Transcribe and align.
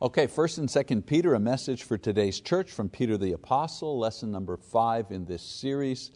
Okay, 0.00 0.28
first 0.28 0.58
and 0.58 0.70
second 0.70 1.08
Peter, 1.08 1.34
a 1.34 1.40
message 1.40 1.82
for 1.82 1.98
today's 1.98 2.38
church 2.38 2.70
from 2.70 2.88
Peter 2.88 3.16
the 3.16 3.32
Apostle, 3.32 3.98
lesson 3.98 4.30
number 4.30 4.56
five 4.56 5.10
in 5.10 5.24
this 5.24 5.42
series. 5.42 6.12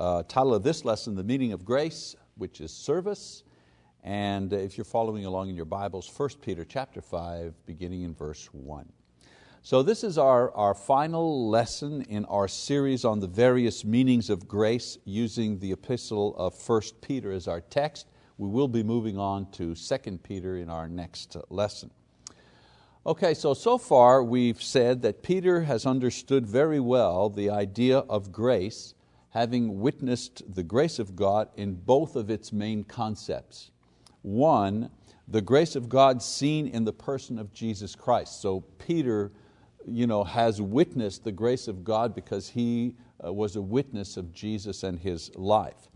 Uh, 0.00 0.24
title 0.24 0.52
of 0.52 0.64
this 0.64 0.84
lesson, 0.84 1.14
The 1.14 1.22
Meaning 1.22 1.52
of 1.52 1.64
Grace, 1.64 2.16
which 2.38 2.60
is 2.60 2.72
service. 2.72 3.44
And 4.02 4.52
if 4.52 4.76
you're 4.76 4.84
following 4.84 5.26
along 5.26 5.48
in 5.48 5.54
your 5.54 5.64
Bibles, 5.64 6.10
1 6.16 6.28
Peter 6.42 6.64
chapter 6.64 7.00
5, 7.00 7.54
beginning 7.66 8.02
in 8.02 8.16
verse 8.16 8.48
1. 8.50 8.92
So 9.62 9.84
this 9.84 10.02
is 10.02 10.18
our, 10.18 10.50
our 10.56 10.74
final 10.74 11.48
lesson 11.48 12.02
in 12.08 12.24
our 12.24 12.48
series 12.48 13.04
on 13.04 13.20
the 13.20 13.28
various 13.28 13.84
meanings 13.84 14.28
of 14.28 14.48
grace 14.48 14.98
using 15.04 15.60
the 15.60 15.70
epistle 15.70 16.34
of 16.36 16.56
1 16.68 16.82
Peter 17.00 17.30
as 17.30 17.46
our 17.46 17.60
text. 17.60 18.08
We 18.38 18.48
will 18.48 18.66
be 18.66 18.82
moving 18.82 19.18
on 19.18 19.52
to 19.52 19.76
2 19.76 20.18
Peter 20.24 20.56
in 20.56 20.68
our 20.68 20.88
next 20.88 21.36
lesson. 21.48 21.92
Okay, 23.06 23.34
so 23.34 23.52
so 23.52 23.76
far 23.76 24.24
we've 24.24 24.62
said 24.62 25.02
that 25.02 25.22
Peter 25.22 25.64
has 25.64 25.84
understood 25.84 26.46
very 26.46 26.80
well 26.80 27.28
the 27.28 27.50
idea 27.50 27.98
of 27.98 28.32
grace, 28.32 28.94
having 29.28 29.80
witnessed 29.80 30.42
the 30.54 30.62
grace 30.62 30.98
of 30.98 31.14
God 31.14 31.50
in 31.54 31.74
both 31.74 32.16
of 32.16 32.30
its 32.30 32.50
main 32.50 32.82
concepts. 32.82 33.72
One, 34.22 34.88
the 35.28 35.42
grace 35.42 35.76
of 35.76 35.90
God 35.90 36.22
seen 36.22 36.66
in 36.66 36.84
the 36.84 36.94
person 36.94 37.38
of 37.38 37.52
Jesus 37.52 37.94
Christ. 37.94 38.40
So 38.40 38.60
Peter 38.78 39.32
you 39.86 40.06
know, 40.06 40.24
has 40.24 40.62
witnessed 40.62 41.24
the 41.24 41.32
grace 41.32 41.68
of 41.68 41.84
God 41.84 42.14
because 42.14 42.48
he 42.48 42.96
uh, 43.22 43.30
was 43.30 43.56
a 43.56 43.60
witness 43.60 44.16
of 44.16 44.32
Jesus 44.32 44.82
and 44.82 44.98
his 44.98 45.30
life. 45.36 45.90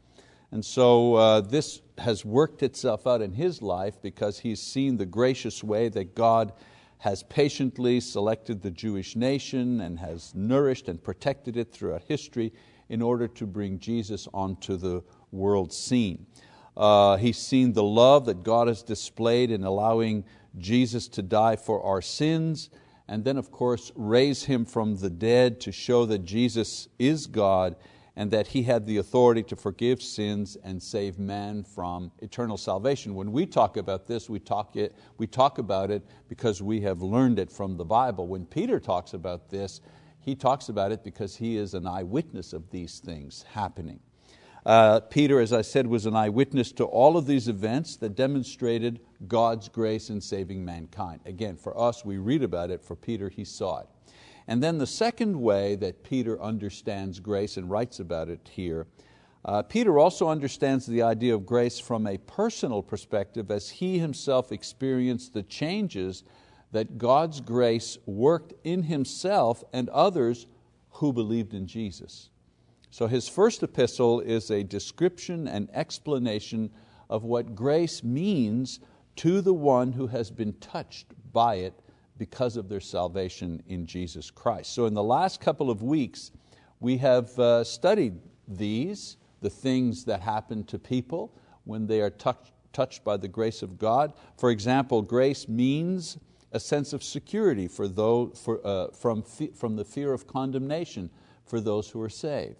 And 0.51 0.63
so 0.63 1.15
uh, 1.15 1.41
this 1.41 1.81
has 1.97 2.23
worked 2.23 2.63
itself 2.63 3.07
out 3.07 3.23
in 3.23 3.33
his 3.33 3.63
life 3.63 4.01
because 4.03 4.41
he's 4.41 4.61
seen 4.61 4.99
the 4.99 5.07
gracious 5.07 5.65
way 5.65 5.89
that 5.89 6.15
God 6.15 6.53
has 6.99 7.23
patiently 7.25 8.01
selected 8.01 8.61
the 8.61 8.71
Jewish 8.71 9.17
nation 9.17 9.81
and 9.81 9.99
has 9.99 10.35
nourished 10.35 10.89
and 10.89 11.03
protected 11.03 11.57
it 11.57 11.73
throughout 11.73 12.03
history 12.03 12.53
in 12.89 13.03
order 13.03 13.29
to 13.29 13.47
bring 13.47 13.79
Jesus 13.79 14.27
onto 14.35 14.77
the 14.77 15.03
world 15.31 15.73
scene. 15.73 16.27
Uh, 16.77 17.17
he's 17.17 17.39
seen 17.39 17.73
the 17.73 17.83
love 17.83 18.25
that 18.27 18.43
God 18.43 18.69
has 18.69 18.83
displayed 18.83 19.51
in 19.51 19.65
allowing 19.65 20.25
Jesus 20.57 21.09
to 21.09 21.23
die 21.23 21.57
for 21.57 21.83
our 21.83 22.03
sins, 22.03 22.71
and 23.07 23.25
then, 23.25 23.37
of 23.37 23.51
course, 23.51 23.91
raise 23.95 24.45
Him 24.45 24.65
from 24.65 24.97
the 24.97 25.11
dead 25.11 25.61
to 25.61 25.73
show 25.73 26.05
that 26.07 26.25
Jesus 26.25 26.89
is 26.99 27.27
God 27.27 27.77
and 28.19 28.33
that 28.33 28.49
He 28.49 28.65
had 28.65 28.85
the 28.85 28.97
authority 28.97 29.45
to 29.45 29.55
forgive 29.55 30.03
sins 30.03 30.57
and 30.65 30.83
save 30.83 31.21
man 31.21 31.63
from 31.63 32.11
eternal 32.19 32.57
salvation. 32.57 33.15
When 33.15 33.31
we 33.31 33.47
talk 33.47 33.77
about 33.77 34.09
this, 34.09 34.29
we 34.29 34.41
talk, 34.41 34.75
it, 34.75 34.97
we 35.19 35.29
talk 35.29 35.59
about 35.59 35.93
it 35.93 36.05
because 36.29 36.61
we 36.61 36.81
have 36.81 37.01
learned 37.01 37.39
it 37.39 37.49
from 37.49 37.77
the 37.77 37.85
Bible. 37.85 38.27
When 38.27 38.45
Peter 38.45 38.81
talks 38.81 39.15
about 39.15 39.49
this, 39.51 39.81
he 40.19 40.35
talks 40.35 40.69
about 40.69 40.91
it 40.91 41.05
because 41.05 41.37
he 41.37 41.57
is 41.57 41.75
an 41.75 41.87
eyewitness 41.87 42.53
of 42.53 42.69
these 42.71 42.99
things 42.99 43.45
happening. 43.53 44.01
Uh, 44.67 44.99
Peter, 44.99 45.41
as 45.41 45.53
I 45.53 45.63
said, 45.63 45.87
was 45.87 46.05
an 46.05 46.17
eyewitness 46.17 46.73
to 46.73 46.85
all 46.85 47.17
of 47.17 47.25
these 47.25 47.47
events 47.47 47.95
that 47.99 48.17
demonstrated 48.17 48.99
God's 49.29 49.69
grace 49.69 50.11
in 50.11 50.21
saving 50.21 50.65
mankind. 50.65 51.21
Again, 51.25 51.57
for 51.57 51.81
us, 51.81 52.05
we 52.05 52.19
read 52.19 52.43
about 52.43 52.73
it, 52.73 52.83
for 52.83 52.97
Peter, 52.97 53.29
he 53.29 53.45
saw 53.45 53.79
it. 53.79 53.87
And 54.49 54.63
then 54.63 54.79
the 54.79 54.87
second 54.87 55.39
way 55.39 55.77
that 55.77 56.03
Peter 56.03 56.41
understands 56.41 57.21
grace 57.21 57.59
and 57.59 57.71
writes 57.71 58.01
about 58.01 58.31
it 58.31 58.51
here, 58.51 58.87
uh, 59.45 59.63
Peter 59.63 59.99
also 59.99 60.29
understands 60.29 60.87
the 60.87 61.03
idea 61.03 61.35
of 61.35 61.45
grace 61.45 61.79
from 61.79 62.07
a 62.07 62.17
personal 62.17 62.83
perspective 62.83 63.51
as 63.51 63.69
he 63.69 63.99
himself 63.99 64.51
experienced 64.51 65.35
the 65.35 65.43
changes 65.43 66.25
that 66.73 66.97
God's 66.97 67.43
grace 67.43 67.99
worked 68.07 68.55
in 68.65 68.85
himself 68.85 69.63
and 69.75 69.91
others 69.91 70.47
who 70.93 71.13
believed 71.13 71.53
in 71.53 71.67
Jesus. 71.67 72.31
So 72.91 73.07
his 73.07 73.29
first 73.29 73.63
epistle 73.63 74.21
is 74.21 74.51
a 74.51 74.65
description 74.65 75.47
and 75.47 75.69
explanation 75.75 76.71
of 77.11 77.23
what 77.23 77.55
grace 77.55 78.03
means 78.03 78.81
to 79.17 79.43
the 79.43 79.55
one 79.55 79.93
who 79.93 80.07
has 80.07 80.31
been 80.31 80.55
touched 80.55 81.07
by 81.33 81.57
it 81.57 81.79
because 82.19 82.57
of 82.57 82.69
their 82.69 82.81
salvation 82.81 83.63
in 83.69 83.87
Jesus 83.87 84.31
Christ. 84.31 84.73
So 84.73 84.87
in 84.87 84.95
the 84.95 85.03
last 85.03 85.41
couple 85.41 85.71
of 85.71 85.83
weeks, 85.83 86.33
we 86.81 86.99
have 86.99 87.37
uh, 87.39 87.65
studied 87.65 88.19
these, 88.47 89.17
the 89.41 89.51
things 89.51 90.05
that 90.05 90.21
happen 90.21 90.65
to 90.65 90.79
people 90.79 91.33
when 91.65 91.87
they 91.87 92.01
are 92.01 92.11
touch, 92.11 92.53
touched 92.73 93.05
by 93.05 93.17
the 93.17 93.29
grace 93.29 93.63
of 93.63 93.79
God. 93.79 94.13
For 94.37 94.51
example, 94.51 95.03
grace 95.03 95.49
means 95.49 96.19
a 96.53 96.61
sense 96.61 96.93
of 96.93 97.03
security 97.03 97.69
for 97.69 97.89
those, 97.89 98.41
for, 98.43 98.67
uh, 98.67 98.89
from, 98.89 99.23
from 99.23 99.77
the 99.77 99.85
fear 99.85 100.13
of 100.13 100.27
condemnation 100.27 101.11
for 101.47 101.61
those 101.61 101.91
who 101.91 102.01
are 102.01 102.09
saved. 102.09 102.57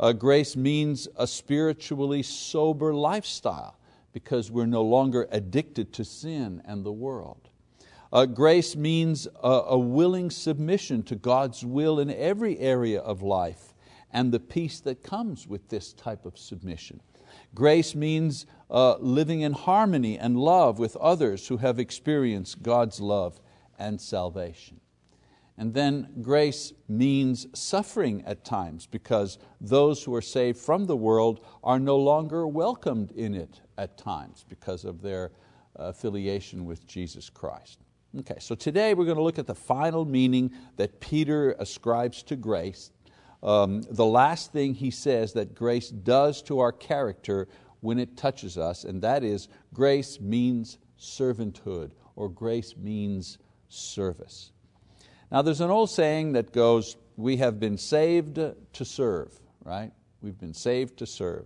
Uh, 0.00 0.12
grace 0.12 0.56
means 0.56 1.08
a 1.16 1.26
spiritually 1.26 2.22
sober 2.22 2.94
lifestyle 2.94 3.78
because 4.12 4.50
we're 4.50 4.66
no 4.66 4.82
longer 4.82 5.28
addicted 5.30 5.92
to 5.92 6.04
sin 6.04 6.62
and 6.64 6.84
the 6.84 6.92
world. 6.92 7.47
Uh, 8.12 8.24
grace 8.24 8.74
means 8.74 9.28
a, 9.42 9.48
a 9.48 9.78
willing 9.78 10.30
submission 10.30 11.02
to 11.02 11.14
God's 11.14 11.64
will 11.64 12.00
in 12.00 12.10
every 12.10 12.58
area 12.58 13.00
of 13.00 13.22
life 13.22 13.74
and 14.12 14.32
the 14.32 14.40
peace 14.40 14.80
that 14.80 15.02
comes 15.02 15.46
with 15.46 15.68
this 15.68 15.92
type 15.92 16.24
of 16.24 16.38
submission. 16.38 17.00
Grace 17.54 17.94
means 17.94 18.46
uh, 18.70 18.96
living 18.98 19.42
in 19.42 19.52
harmony 19.52 20.18
and 20.18 20.38
love 20.38 20.78
with 20.78 20.96
others 20.96 21.48
who 21.48 21.58
have 21.58 21.78
experienced 21.78 22.62
God's 22.62 23.00
love 23.00 23.40
and 23.78 24.00
salvation. 24.00 24.80
And 25.58 25.74
then 25.74 26.08
grace 26.22 26.72
means 26.88 27.46
suffering 27.52 28.22
at 28.24 28.44
times 28.44 28.86
because 28.86 29.38
those 29.60 30.04
who 30.04 30.14
are 30.14 30.22
saved 30.22 30.58
from 30.58 30.86
the 30.86 30.96
world 30.96 31.44
are 31.64 31.80
no 31.80 31.96
longer 31.96 32.46
welcomed 32.46 33.10
in 33.10 33.34
it 33.34 33.60
at 33.76 33.98
times 33.98 34.44
because 34.48 34.84
of 34.84 35.02
their 35.02 35.32
affiliation 35.74 36.64
with 36.64 36.86
Jesus 36.86 37.28
Christ. 37.28 37.80
Okay, 38.16 38.36
so 38.38 38.54
today 38.54 38.94
we're 38.94 39.04
going 39.04 39.18
to 39.18 39.22
look 39.22 39.38
at 39.38 39.46
the 39.46 39.54
final 39.54 40.06
meaning 40.06 40.50
that 40.76 40.98
Peter 40.98 41.54
ascribes 41.58 42.22
to 42.22 42.36
grace. 42.36 42.90
Um, 43.42 43.82
the 43.82 44.06
last 44.06 44.50
thing 44.50 44.72
he 44.72 44.90
says 44.90 45.34
that 45.34 45.54
grace 45.54 45.90
does 45.90 46.40
to 46.44 46.58
our 46.60 46.72
character 46.72 47.48
when 47.80 47.98
it 47.98 48.16
touches 48.16 48.56
us, 48.56 48.84
and 48.84 49.02
that 49.02 49.22
is 49.22 49.48
grace 49.74 50.20
means 50.20 50.78
servanthood, 50.98 51.90
or 52.16 52.30
grace 52.30 52.74
means 52.78 53.36
service. 53.68 54.52
Now 55.30 55.42
there's 55.42 55.60
an 55.60 55.70
old 55.70 55.90
saying 55.90 56.32
that 56.32 56.50
goes, 56.50 56.96
we 57.18 57.36
have 57.36 57.60
been 57.60 57.76
saved 57.76 58.36
to 58.36 58.84
serve, 58.86 59.38
right? 59.64 59.92
We've 60.22 60.38
been 60.38 60.54
saved 60.54 60.96
to 61.00 61.06
serve. 61.06 61.44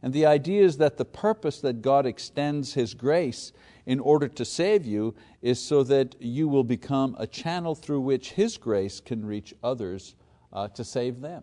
And 0.00 0.12
the 0.12 0.26
idea 0.26 0.62
is 0.62 0.76
that 0.76 0.96
the 0.96 1.04
purpose 1.04 1.60
that 1.62 1.82
God 1.82 2.06
extends 2.06 2.74
His 2.74 2.94
grace 2.94 3.52
in 3.86 4.00
order 4.00 4.28
to 4.28 4.44
save 4.44 4.86
you 4.86 5.14
is 5.42 5.60
so 5.60 5.82
that 5.82 6.16
you 6.20 6.48
will 6.48 6.64
become 6.64 7.16
a 7.18 7.26
channel 7.26 7.74
through 7.74 8.00
which 8.00 8.32
His 8.32 8.56
grace 8.56 9.00
can 9.00 9.24
reach 9.24 9.54
others 9.62 10.14
uh, 10.52 10.68
to 10.68 10.84
save 10.84 11.20
them. 11.20 11.42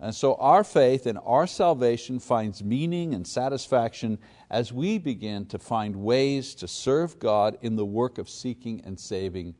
And 0.00 0.14
so 0.14 0.36
our 0.36 0.62
faith 0.62 1.06
and 1.06 1.18
our 1.24 1.46
salvation 1.46 2.20
finds 2.20 2.62
meaning 2.62 3.14
and 3.14 3.26
satisfaction 3.26 4.18
as 4.48 4.72
we 4.72 4.96
begin 4.96 5.46
to 5.46 5.58
find 5.58 5.96
ways 5.96 6.54
to 6.56 6.68
serve 6.68 7.18
God 7.18 7.58
in 7.62 7.74
the 7.74 7.84
work 7.84 8.18
of 8.18 8.28
seeking 8.28 8.80
and 8.84 8.98
saving 8.98 9.56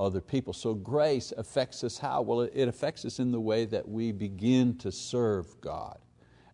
other 0.00 0.22
people. 0.22 0.54
So 0.54 0.74
grace 0.74 1.32
affects 1.36 1.84
us 1.84 1.98
how? 1.98 2.22
Well, 2.22 2.40
it 2.40 2.66
affects 2.66 3.04
us 3.04 3.18
in 3.18 3.30
the 3.30 3.40
way 3.40 3.66
that 3.66 3.86
we 3.86 4.10
begin 4.10 4.76
to 4.78 4.90
serve 4.90 5.60
God 5.60 5.98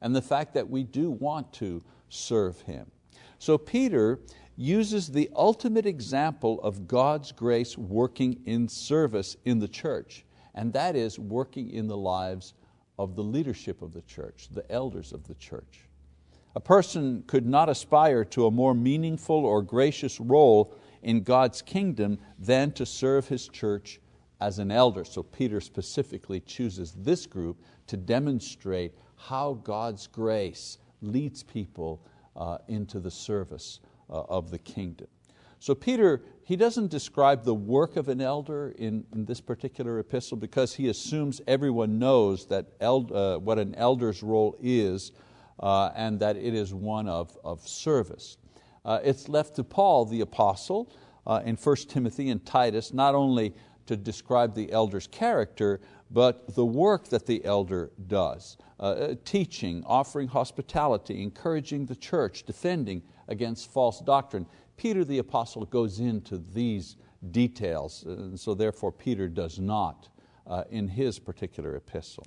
and 0.01 0.15
the 0.15 0.23
fact 0.23 0.53
that 0.55 0.69
we 0.69 0.83
do 0.83 1.11
want 1.11 1.53
to 1.55 1.83
serve 2.09 2.61
Him. 2.63 2.91
So 3.39 3.57
Peter 3.57 4.19
uses 4.61 5.09
the 5.09 5.31
ultimate 5.35 5.87
example 5.87 6.61
of 6.61 6.87
God's 6.87 7.33
grace 7.33 7.79
working 7.79 8.43
in 8.45 8.69
service 8.69 9.35
in 9.47 9.59
the 9.59 9.67
church, 9.67 10.27
and 10.55 10.71
that 10.75 10.95
is 10.95 11.19
working 11.19 11.71
in 11.71 11.89
the 11.89 11.97
lives 11.97 12.53
of 12.99 13.17
the 13.17 13.23
leadership 13.25 13.81
of 13.81 13.95
the 13.95 14.03
church, 14.03 14.49
the 14.53 14.71
elders 14.71 15.15
of 15.15 15.27
the 15.27 15.35
church. 15.37 15.89
A 16.55 16.61
person 16.61 17.25
could 17.27 17.47
not 17.47 17.71
aspire 17.71 18.23
to 18.27 18.45
a 18.45 18.51
more 18.51 18.75
meaningful 18.75 19.47
or 19.47 19.63
gracious 19.63 20.21
role 20.21 20.75
in 21.03 21.23
God's 21.23 21.63
kingdom 21.63 22.19
than 22.39 22.71
to 22.73 22.85
serve 22.85 23.29
his 23.29 23.49
church 23.49 23.99
as 24.43 24.59
an 24.59 24.71
elder. 24.71 25.07
So 25.07 25.23
Peter 25.23 25.63
specifically 25.63 26.41
chooses 26.41 26.93
this 26.99 27.25
group 27.25 27.63
to 27.87 27.97
demonstrate 27.97 28.93
how 29.17 29.55
God's 29.55 30.07
grace 30.07 30.77
leads 31.01 31.43
people 31.43 32.05
uh, 32.37 32.59
into 32.69 33.01
the 33.01 33.11
service 33.11 33.81
of 34.11 34.51
the 34.51 34.59
kingdom. 34.59 35.07
So 35.59 35.75
Peter, 35.75 36.23
he 36.45 36.57
doesn't 36.57 36.91
describe 36.91 37.45
the 37.45 37.55
work 37.55 37.97
of 37.97 38.09
an 38.09 38.21
elder 38.21 38.75
in, 38.79 39.05
in 39.13 39.27
this 39.27 39.41
particular 39.41 39.99
epistle 39.99 40.39
because 40.39 40.75
he 40.75 40.89
assumes 40.89 41.41
everyone 41.47 41.99
knows 41.99 42.47
that 42.47 42.67
eld, 42.81 43.13
uh, 43.13 43.39
what 43.39 43.59
an 43.59 43.75
elder's 43.75 44.23
role 44.23 44.57
is 44.61 45.13
uh, 45.61 45.91
and 45.95 46.19
that 46.21 46.37
it 46.37 46.55
is 46.55 46.73
one 46.73 47.09
of, 47.09 47.37
of 47.45 47.67
service. 47.69 48.39
Uh, 48.87 49.01
it's 49.05 49.29
left 49.29 49.57
to 49.57 49.65
Paul 49.65 50.07
the 50.07 50.23
apostle 50.23 50.91
uh, 51.27 51.43
in 51.45 51.57
1 51.57 51.77
Timothy 51.89 52.31
and 52.31 52.45
Titus, 52.47 52.95
not 52.95 53.15
only 53.15 53.55
to 53.85 53.97
describe 53.97 54.55
the 54.55 54.73
elder's 54.73 55.07
character, 55.07 55.81
but 56.11 56.55
the 56.55 56.65
work 56.65 57.09
that 57.09 57.27
the 57.27 57.45
elder 57.45 57.91
does. 58.07 58.57
Uh, 58.79 58.83
uh, 58.83 59.15
teaching, 59.25 59.85
offering 59.87 60.29
hospitality, 60.29 61.23
encouraging 61.23 61.87
the 61.87 61.97
church, 61.97 62.45
defending 62.45 63.03
against 63.31 63.73
false 63.73 64.01
doctrine. 64.01 64.47
Peter 64.77 65.05
the 65.05 65.19
apostle 65.19 65.65
goes 65.65 66.01
into 66.01 66.39
these 66.53 66.97
details, 67.31 68.05
and 68.05 68.39
so 68.39 68.55
therefore 68.55 68.93
Peter 68.93 69.29
does 69.29 69.59
not 69.59 70.09
uh, 70.47 70.65
in 70.71 70.89
his 70.89 71.19
particular 71.19 71.77
epistle. 71.77 72.27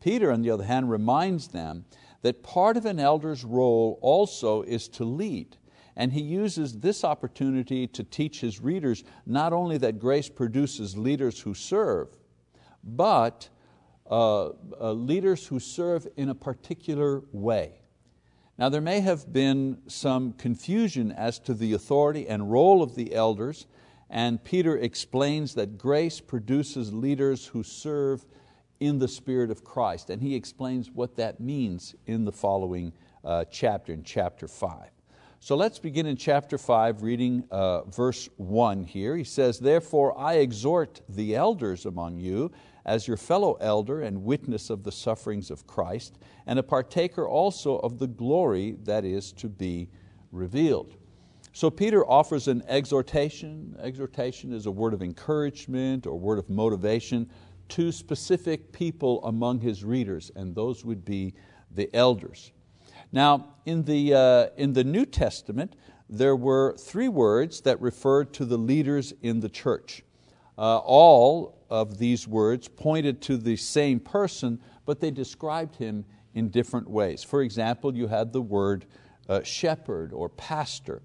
Peter, 0.00 0.32
on 0.32 0.42
the 0.42 0.50
other 0.50 0.64
hand, 0.64 0.90
reminds 0.90 1.48
them 1.48 1.84
that 2.22 2.42
part 2.42 2.76
of 2.76 2.86
an 2.86 2.98
elder's 2.98 3.44
role 3.44 3.98
also 4.02 4.62
is 4.62 4.88
to 4.88 5.04
lead. 5.04 5.56
And 5.96 6.12
he 6.12 6.22
uses 6.22 6.78
this 6.80 7.04
opportunity 7.04 7.86
to 7.88 8.02
teach 8.02 8.40
his 8.40 8.60
readers 8.60 9.04
not 9.26 9.52
only 9.52 9.78
that 9.78 9.98
grace 9.98 10.28
produces 10.28 10.96
leaders 10.96 11.38
who 11.40 11.54
serve, 11.54 12.16
but 12.82 13.48
uh, 14.10 14.50
uh, 14.80 14.92
leaders 14.92 15.46
who 15.46 15.60
serve 15.60 16.06
in 16.16 16.30
a 16.30 16.34
particular 16.34 17.22
way. 17.32 17.81
Now, 18.62 18.68
there 18.68 18.80
may 18.80 19.00
have 19.00 19.32
been 19.32 19.78
some 19.88 20.34
confusion 20.34 21.10
as 21.10 21.40
to 21.40 21.52
the 21.52 21.72
authority 21.72 22.28
and 22.28 22.48
role 22.48 22.80
of 22.80 22.94
the 22.94 23.12
elders, 23.12 23.66
and 24.08 24.44
Peter 24.44 24.76
explains 24.76 25.54
that 25.54 25.76
grace 25.76 26.20
produces 26.20 26.92
leaders 26.92 27.44
who 27.44 27.64
serve 27.64 28.24
in 28.78 29.00
the 29.00 29.08
Spirit 29.08 29.50
of 29.50 29.64
Christ, 29.64 30.10
and 30.10 30.22
he 30.22 30.36
explains 30.36 30.92
what 30.92 31.16
that 31.16 31.40
means 31.40 31.96
in 32.06 32.24
the 32.24 32.30
following 32.30 32.92
uh, 33.24 33.46
chapter, 33.50 33.92
in 33.92 34.04
chapter 34.04 34.46
5. 34.46 34.90
So 35.44 35.56
let's 35.56 35.80
begin 35.80 36.06
in 36.06 36.16
chapter 36.16 36.56
5, 36.56 37.02
reading 37.02 37.42
uh, 37.50 37.82
verse 37.86 38.28
1 38.36 38.84
here. 38.84 39.16
He 39.16 39.24
says, 39.24 39.58
Therefore 39.58 40.16
I 40.16 40.34
exhort 40.34 41.00
the 41.08 41.34
elders 41.34 41.84
among 41.84 42.20
you, 42.20 42.52
as 42.84 43.08
your 43.08 43.16
fellow 43.16 43.54
elder 43.54 44.02
and 44.02 44.22
witness 44.22 44.70
of 44.70 44.84
the 44.84 44.92
sufferings 44.92 45.50
of 45.50 45.66
Christ, 45.66 46.16
and 46.46 46.60
a 46.60 46.62
partaker 46.62 47.26
also 47.26 47.78
of 47.78 47.98
the 47.98 48.06
glory 48.06 48.76
that 48.84 49.04
is 49.04 49.32
to 49.32 49.48
be 49.48 49.88
revealed. 50.30 50.94
So 51.52 51.70
Peter 51.70 52.08
offers 52.08 52.46
an 52.46 52.62
exhortation. 52.68 53.74
Exhortation 53.80 54.52
is 54.52 54.66
a 54.66 54.70
word 54.70 54.94
of 54.94 55.02
encouragement 55.02 56.06
or 56.06 56.20
word 56.20 56.38
of 56.38 56.48
motivation 56.50 57.28
to 57.70 57.90
specific 57.90 58.70
people 58.70 59.20
among 59.24 59.58
his 59.58 59.82
readers, 59.82 60.30
and 60.36 60.54
those 60.54 60.84
would 60.84 61.04
be 61.04 61.34
the 61.72 61.90
elders. 61.96 62.52
Now, 63.12 63.54
in 63.66 63.84
the, 63.84 64.14
uh, 64.14 64.46
in 64.56 64.72
the 64.72 64.84
New 64.84 65.04
Testament, 65.04 65.76
there 66.08 66.34
were 66.34 66.76
three 66.78 67.08
words 67.08 67.60
that 67.62 67.80
referred 67.80 68.32
to 68.34 68.44
the 68.44 68.56
leaders 68.56 69.12
in 69.22 69.40
the 69.40 69.48
church. 69.48 70.02
Uh, 70.58 70.78
all 70.78 71.64
of 71.70 71.98
these 71.98 72.26
words 72.26 72.68
pointed 72.68 73.20
to 73.22 73.36
the 73.36 73.56
same 73.56 74.00
person, 74.00 74.60
but 74.84 75.00
they 75.00 75.10
described 75.10 75.76
him 75.76 76.04
in 76.34 76.48
different 76.48 76.88
ways. 76.88 77.22
For 77.22 77.42
example, 77.42 77.94
you 77.94 78.06
had 78.06 78.32
the 78.32 78.42
word 78.42 78.86
uh, 79.28 79.42
shepherd 79.42 80.12
or 80.12 80.28
pastor. 80.28 81.02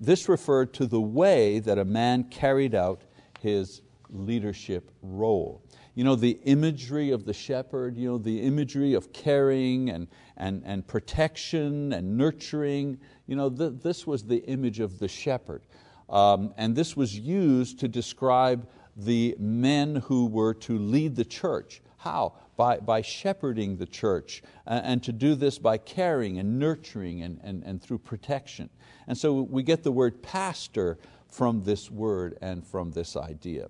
This 0.00 0.28
referred 0.28 0.72
to 0.74 0.86
the 0.86 1.00
way 1.00 1.58
that 1.60 1.78
a 1.78 1.84
man 1.84 2.24
carried 2.24 2.74
out 2.74 3.02
his 3.40 3.82
leadership 4.08 4.90
role. 5.02 5.62
You 5.94 6.04
know, 6.04 6.14
the 6.14 6.38
imagery 6.44 7.10
of 7.10 7.24
the 7.24 7.32
shepherd, 7.32 7.96
you 7.96 8.08
know, 8.08 8.18
the 8.18 8.40
imagery 8.42 8.94
of 8.94 9.12
caring 9.12 9.90
and, 9.90 10.08
and, 10.36 10.62
and 10.64 10.86
protection 10.86 11.92
and 11.92 12.16
nurturing, 12.16 12.98
you 13.26 13.36
know, 13.36 13.50
th 13.50 13.82
this 13.82 14.06
was 14.06 14.24
the 14.24 14.44
image 14.46 14.80
of 14.80 14.98
the 14.98 15.08
shepherd. 15.08 15.62
Um, 16.08 16.54
and 16.56 16.76
this 16.76 16.96
was 16.96 17.18
used 17.18 17.78
to 17.80 17.88
describe 17.88 18.68
the 18.96 19.36
men 19.38 19.96
who 19.96 20.26
were 20.26 20.54
to 20.54 20.78
lead 20.78 21.16
the 21.16 21.24
church. 21.24 21.82
How? 21.98 22.34
By, 22.56 22.78
by 22.78 23.02
shepherding 23.02 23.76
the 23.76 23.86
church, 23.86 24.42
and, 24.66 24.84
and 24.84 25.02
to 25.04 25.12
do 25.12 25.34
this 25.34 25.58
by 25.58 25.78
caring 25.78 26.38
and 26.38 26.58
nurturing 26.58 27.22
and, 27.22 27.40
and, 27.42 27.62
and 27.64 27.82
through 27.82 27.98
protection. 27.98 28.70
And 29.06 29.16
so 29.16 29.42
we 29.42 29.62
get 29.62 29.82
the 29.82 29.92
word 29.92 30.22
pastor 30.22 30.98
from 31.28 31.62
this 31.62 31.90
word 31.90 32.38
and 32.40 32.66
from 32.66 32.90
this 32.90 33.16
idea. 33.16 33.68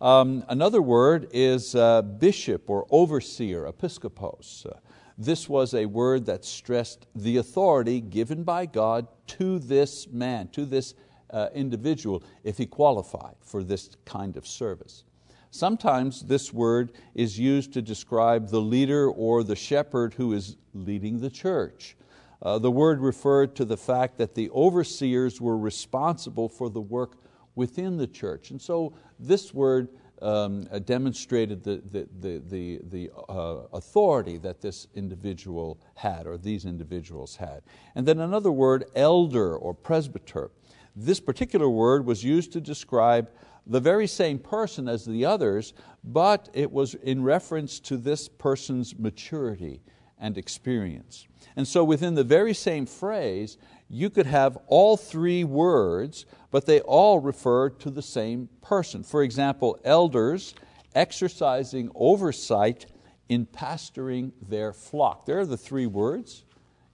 Um, 0.00 0.44
another 0.48 0.82
word 0.82 1.28
is 1.32 1.74
uh, 1.74 2.02
bishop 2.02 2.68
or 2.68 2.86
overseer, 2.90 3.64
episkopos. 3.64 4.66
Uh, 4.66 4.78
this 5.16 5.48
was 5.48 5.72
a 5.72 5.86
word 5.86 6.26
that 6.26 6.44
stressed 6.44 7.06
the 7.14 7.38
authority 7.38 8.02
given 8.02 8.44
by 8.44 8.66
God 8.66 9.06
to 9.28 9.58
this 9.58 10.06
man, 10.08 10.48
to 10.48 10.66
this 10.66 10.94
uh, 11.30 11.48
individual 11.54 12.22
if 12.44 12.58
he 12.58 12.66
qualified 12.66 13.36
for 13.40 13.64
this 13.64 13.90
kind 14.04 14.36
of 14.36 14.46
service. 14.46 15.04
Sometimes 15.50 16.20
this 16.22 16.52
word 16.52 16.92
is 17.14 17.38
used 17.38 17.72
to 17.72 17.80
describe 17.80 18.50
the 18.50 18.60
leader 18.60 19.08
or 19.08 19.42
the 19.42 19.56
shepherd 19.56 20.12
who 20.12 20.34
is 20.34 20.58
leading 20.74 21.20
the 21.20 21.30
church. 21.30 21.96
Uh, 22.42 22.58
the 22.58 22.70
word 22.70 23.00
referred 23.00 23.56
to 23.56 23.64
the 23.64 23.78
fact 23.78 24.18
that 24.18 24.34
the 24.34 24.50
overseers 24.50 25.40
were 25.40 25.56
responsible 25.56 26.50
for 26.50 26.68
the 26.68 26.82
work 26.82 27.16
within 27.56 27.96
the 27.96 28.06
church. 28.06 28.50
And 28.52 28.62
so 28.62 28.92
this 29.18 29.52
word 29.52 29.88
um, 30.22 30.66
uh, 30.70 30.78
demonstrated 30.78 31.62
the, 31.62 31.82
the, 31.90 32.08
the, 32.20 32.42
the, 32.48 32.80
the 32.90 33.10
uh, 33.28 33.66
authority 33.72 34.38
that 34.38 34.60
this 34.60 34.86
individual 34.94 35.78
had 35.94 36.26
or 36.26 36.38
these 36.38 36.64
individuals 36.64 37.36
had. 37.36 37.62
And 37.94 38.06
then 38.06 38.20
another 38.20 38.52
word, 38.52 38.84
elder 38.94 39.56
or 39.56 39.74
presbyter. 39.74 40.50
This 40.94 41.20
particular 41.20 41.68
word 41.68 42.06
was 42.06 42.24
used 42.24 42.52
to 42.52 42.60
describe 42.60 43.30
the 43.66 43.80
very 43.80 44.06
same 44.06 44.38
person 44.38 44.88
as 44.88 45.04
the 45.04 45.24
others, 45.24 45.74
but 46.04 46.48
it 46.54 46.70
was 46.70 46.94
in 46.94 47.22
reference 47.22 47.80
to 47.80 47.96
this 47.96 48.28
person's 48.28 48.98
maturity 48.98 49.82
and 50.18 50.38
experience. 50.38 51.26
And 51.56 51.66
so 51.66 51.84
within 51.84 52.14
the 52.14 52.24
very 52.24 52.54
same 52.54 52.86
phrase, 52.86 53.56
you 53.88 54.10
could 54.10 54.26
have 54.26 54.58
all 54.66 54.96
three 54.96 55.44
words, 55.44 56.26
but 56.50 56.66
they 56.66 56.80
all 56.80 57.20
refer 57.20 57.70
to 57.70 57.90
the 57.90 58.02
same 58.02 58.48
person. 58.62 59.02
For 59.02 59.22
example, 59.22 59.78
elders 59.84 60.54
exercising 60.94 61.90
oversight 61.94 62.86
in 63.28 63.46
pastoring 63.46 64.32
their 64.48 64.72
flock. 64.72 65.26
There 65.26 65.38
are 65.38 65.46
the 65.46 65.56
three 65.56 65.86
words 65.86 66.44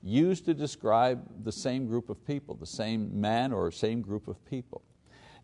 used 0.02 0.44
to 0.46 0.54
describe 0.54 1.44
the 1.44 1.52
same 1.52 1.86
group 1.86 2.10
of 2.10 2.26
people, 2.26 2.56
the 2.56 2.66
same 2.66 3.20
man 3.20 3.52
or 3.52 3.70
same 3.70 4.02
group 4.02 4.26
of 4.28 4.44
people. 4.44 4.82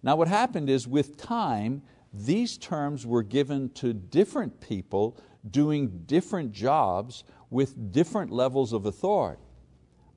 Now 0.02 0.16
what 0.16 0.28
happened 0.28 0.68
is 0.68 0.86
with 0.86 1.16
time, 1.16 1.82
these 2.12 2.56
terms 2.56 3.06
were 3.06 3.22
given 3.22 3.70
to 3.70 3.92
different 3.92 4.60
people 4.60 5.16
doing 5.50 6.02
different 6.06 6.52
jobs 6.52 7.24
with 7.50 7.92
different 7.92 8.30
levels 8.30 8.72
of 8.72 8.86
authority. 8.86 9.42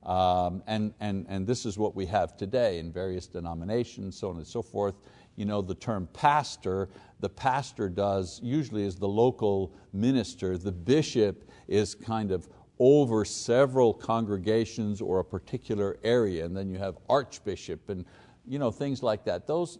Um, 0.02 0.62
and, 0.66 0.92
and, 1.00 1.26
and 1.28 1.46
this 1.46 1.64
is 1.64 1.78
what 1.78 1.94
we 1.94 2.06
have 2.06 2.36
today 2.36 2.78
in 2.78 2.92
various 2.92 3.26
denominations, 3.26 4.16
so 4.16 4.30
on 4.30 4.36
and 4.36 4.46
so 4.46 4.60
forth. 4.60 4.96
You 5.36 5.44
know, 5.44 5.62
the 5.62 5.74
term 5.74 6.08
pastor, 6.12 6.88
the 7.20 7.28
pastor 7.28 7.88
does, 7.88 8.40
usually 8.42 8.84
is 8.84 8.96
the 8.96 9.08
local 9.08 9.72
minister. 9.92 10.58
The 10.58 10.72
bishop 10.72 11.48
is 11.68 11.94
kind 11.94 12.32
of 12.32 12.48
over 12.78 13.24
several 13.24 13.94
congregations 13.94 15.00
or 15.00 15.20
a 15.20 15.24
particular 15.24 15.98
area, 16.02 16.44
and 16.44 16.56
then 16.56 16.68
you 16.68 16.78
have 16.78 16.98
archbishop 17.08 17.88
and 17.88 18.04
you 18.46 18.58
know, 18.58 18.70
things 18.70 19.02
like 19.02 19.24
that. 19.24 19.46
Those, 19.46 19.78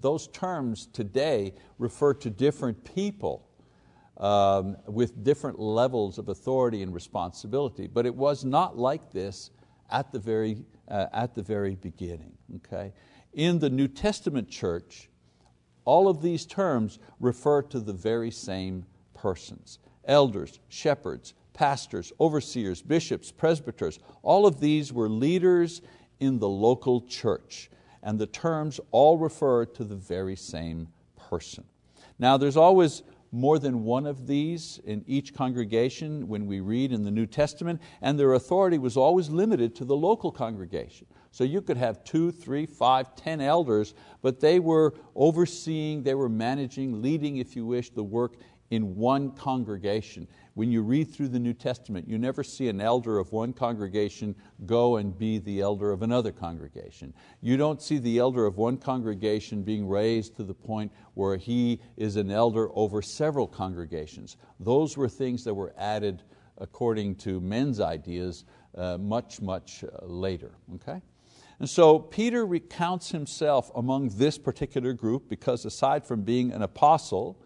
those 0.00 0.28
terms 0.28 0.86
today 0.92 1.54
refer 1.78 2.14
to 2.14 2.30
different 2.30 2.84
people 2.94 3.45
um, 4.18 4.76
with 4.86 5.22
different 5.24 5.58
levels 5.58 6.18
of 6.18 6.28
authority 6.28 6.82
and 6.82 6.94
responsibility, 6.94 7.86
but 7.86 8.06
it 8.06 8.14
was 8.14 8.44
not 8.44 8.78
like 8.78 9.12
this 9.12 9.50
at 9.90 10.10
the 10.12 10.18
very, 10.18 10.64
uh, 10.88 11.06
at 11.12 11.34
the 11.34 11.42
very 11.42 11.74
beginning. 11.74 12.32
Okay? 12.56 12.92
In 13.34 13.58
the 13.58 13.70
New 13.70 13.88
Testament 13.88 14.48
church, 14.48 15.08
all 15.84 16.08
of 16.08 16.22
these 16.22 16.46
terms 16.46 16.98
refer 17.20 17.62
to 17.62 17.80
the 17.80 17.92
very 17.92 18.30
same 18.30 18.86
persons 19.14 19.78
elders, 20.06 20.60
shepherds, 20.68 21.34
pastors, 21.52 22.12
overseers, 22.20 22.80
bishops, 22.80 23.32
presbyters, 23.32 23.98
all 24.22 24.46
of 24.46 24.60
these 24.60 24.92
were 24.92 25.08
leaders 25.08 25.82
in 26.20 26.38
the 26.38 26.48
local 26.48 27.00
church, 27.00 27.68
and 28.04 28.18
the 28.18 28.26
terms 28.26 28.78
all 28.92 29.18
refer 29.18 29.64
to 29.64 29.82
the 29.82 29.96
very 29.96 30.36
same 30.36 30.86
person. 31.16 31.64
Now, 32.20 32.36
there's 32.36 32.56
always 32.56 33.02
more 33.36 33.58
than 33.58 33.84
one 33.84 34.06
of 34.06 34.26
these 34.26 34.80
in 34.86 35.04
each 35.06 35.34
congregation 35.34 36.26
when 36.26 36.46
we 36.46 36.60
read 36.60 36.90
in 36.90 37.04
the 37.04 37.10
New 37.10 37.26
Testament, 37.26 37.80
and 38.00 38.18
their 38.18 38.32
authority 38.32 38.78
was 38.78 38.96
always 38.96 39.28
limited 39.28 39.74
to 39.76 39.84
the 39.84 39.94
local 39.94 40.32
congregation. 40.32 41.06
So 41.32 41.44
you 41.44 41.60
could 41.60 41.76
have 41.76 42.02
two, 42.02 42.32
three, 42.32 42.64
five, 42.64 43.14
ten 43.14 43.42
elders, 43.42 43.92
but 44.22 44.40
they 44.40 44.58
were 44.58 44.94
overseeing, 45.14 46.02
they 46.02 46.14
were 46.14 46.30
managing, 46.30 47.02
leading, 47.02 47.36
if 47.36 47.54
you 47.54 47.66
wish, 47.66 47.90
the 47.90 48.02
work 48.02 48.36
in 48.70 48.96
one 48.96 49.30
congregation. 49.32 50.26
When 50.54 50.72
you 50.72 50.82
read 50.82 51.12
through 51.12 51.28
the 51.28 51.38
New 51.38 51.52
Testament, 51.52 52.08
you 52.08 52.18
never 52.18 52.42
see 52.42 52.68
an 52.68 52.80
elder 52.80 53.18
of 53.18 53.32
one 53.32 53.52
congregation 53.52 54.34
go 54.64 54.96
and 54.96 55.16
be 55.16 55.38
the 55.38 55.60
elder 55.60 55.92
of 55.92 56.02
another 56.02 56.32
congregation. 56.32 57.12
You 57.40 57.56
don't 57.56 57.82
see 57.82 57.98
the 57.98 58.18
elder 58.18 58.46
of 58.46 58.56
one 58.56 58.78
congregation 58.78 59.62
being 59.62 59.86
raised 59.86 60.36
to 60.36 60.44
the 60.44 60.54
point 60.54 60.92
where 61.14 61.36
he 61.36 61.80
is 61.96 62.16
an 62.16 62.30
elder 62.30 62.70
over 62.74 63.02
several 63.02 63.46
congregations. 63.46 64.36
Those 64.58 64.96
were 64.96 65.08
things 65.08 65.44
that 65.44 65.54
were 65.54 65.74
added 65.76 66.22
according 66.58 67.16
to 67.16 67.40
men's 67.40 67.80
ideas 67.80 68.44
uh, 68.74 68.98
much, 68.98 69.40
much 69.40 69.84
uh, 69.84 70.06
later. 70.06 70.52
Okay? 70.76 71.00
And 71.58 71.68
so 71.68 71.98
Peter 71.98 72.44
recounts 72.44 73.10
himself 73.10 73.70
among 73.74 74.10
this 74.10 74.36
particular 74.36 74.92
group 74.92 75.28
because 75.28 75.64
aside 75.64 76.06
from 76.06 76.22
being 76.22 76.52
an 76.52 76.62
apostle, 76.62 77.40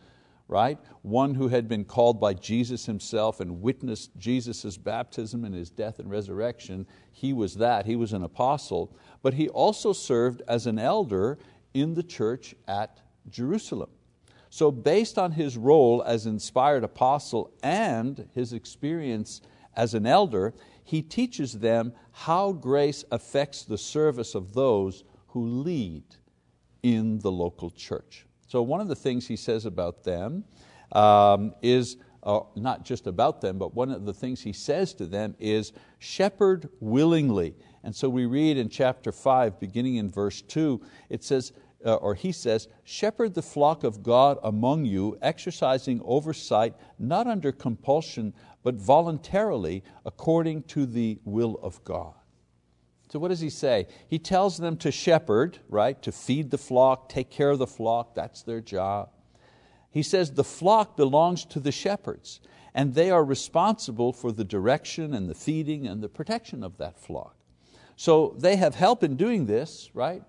right? 0.50 0.78
One 1.02 1.36
who 1.36 1.46
had 1.46 1.68
been 1.68 1.84
called 1.84 2.20
by 2.20 2.34
Jesus 2.34 2.84
himself 2.84 3.38
and 3.38 3.62
witnessed 3.62 4.10
Jesus' 4.18 4.76
baptism 4.76 5.44
and 5.44 5.54
His 5.54 5.70
death 5.70 6.00
and 6.00 6.10
resurrection. 6.10 6.86
He 7.12 7.32
was 7.32 7.54
that, 7.54 7.86
he 7.86 7.94
was 7.94 8.12
an 8.12 8.24
apostle, 8.24 8.92
but 9.22 9.34
he 9.34 9.48
also 9.48 9.92
served 9.92 10.42
as 10.48 10.66
an 10.66 10.78
elder 10.78 11.38
in 11.72 11.94
the 11.94 12.02
church 12.02 12.56
at 12.66 13.00
Jerusalem. 13.30 13.90
So 14.50 14.72
based 14.72 15.18
on 15.18 15.30
his 15.30 15.56
role 15.56 16.02
as 16.02 16.26
inspired 16.26 16.82
apostle 16.82 17.52
and 17.62 18.28
his 18.34 18.52
experience 18.52 19.40
as 19.76 19.94
an 19.94 20.04
elder, 20.04 20.52
he 20.82 21.00
teaches 21.00 21.60
them 21.60 21.92
how 22.10 22.50
grace 22.50 23.04
affects 23.12 23.62
the 23.62 23.78
service 23.78 24.34
of 24.34 24.52
those 24.52 25.04
who 25.28 25.46
lead 25.46 26.02
in 26.82 27.20
the 27.20 27.30
local 27.30 27.70
church. 27.70 28.26
So 28.50 28.62
one 28.62 28.80
of 28.80 28.88
the 28.88 28.96
things 28.96 29.28
he 29.28 29.36
says 29.36 29.64
about 29.64 30.02
them 30.02 30.42
um, 30.90 31.54
is, 31.62 31.98
uh, 32.24 32.40
not 32.56 32.84
just 32.84 33.06
about 33.06 33.40
them, 33.40 33.58
but 33.58 33.76
one 33.76 33.92
of 33.92 34.04
the 34.04 34.12
things 34.12 34.40
he 34.40 34.52
says 34.52 34.92
to 34.94 35.06
them 35.06 35.36
is, 35.38 35.72
shepherd 36.00 36.68
willingly. 36.80 37.54
And 37.84 37.94
so 37.94 38.08
we 38.08 38.26
read 38.26 38.56
in 38.56 38.68
chapter 38.68 39.12
five, 39.12 39.60
beginning 39.60 39.96
in 39.96 40.10
verse 40.10 40.42
two, 40.42 40.80
it 41.08 41.22
says, 41.22 41.52
uh, 41.86 41.94
or 41.94 42.16
he 42.16 42.32
says, 42.32 42.66
shepherd 42.82 43.34
the 43.34 43.40
flock 43.40 43.84
of 43.84 44.02
God 44.02 44.36
among 44.42 44.84
you, 44.84 45.16
exercising 45.22 46.00
oversight, 46.04 46.74
not 46.98 47.28
under 47.28 47.52
compulsion, 47.52 48.34
but 48.64 48.74
voluntarily, 48.74 49.84
according 50.04 50.64
to 50.64 50.86
the 50.86 51.20
will 51.24 51.60
of 51.62 51.84
God. 51.84 52.14
So 53.10 53.18
what 53.18 53.28
does 53.28 53.40
he 53.40 53.50
say? 53.50 53.88
He 54.06 54.20
tells 54.20 54.56
them 54.56 54.76
to 54.78 54.92
shepherd, 54.92 55.58
right, 55.68 56.00
to 56.02 56.12
feed 56.12 56.50
the 56.50 56.58
flock, 56.58 57.08
take 57.08 57.28
care 57.28 57.50
of 57.50 57.58
the 57.58 57.66
flock, 57.66 58.14
that's 58.14 58.42
their 58.42 58.60
job. 58.60 59.10
He 59.90 60.04
says 60.04 60.32
the 60.32 60.44
flock 60.44 60.96
belongs 60.96 61.44
to 61.46 61.58
the 61.58 61.72
shepherds 61.72 62.40
and 62.72 62.94
they 62.94 63.10
are 63.10 63.24
responsible 63.24 64.12
for 64.12 64.30
the 64.30 64.44
direction 64.44 65.12
and 65.12 65.28
the 65.28 65.34
feeding 65.34 65.88
and 65.88 66.00
the 66.00 66.08
protection 66.08 66.62
of 66.62 66.78
that 66.78 67.00
flock. 67.00 67.34
So 67.96 68.36
they 68.38 68.54
have 68.56 68.76
help 68.76 69.02
in 69.02 69.16
doing 69.16 69.46
this, 69.46 69.90
right? 69.92 70.22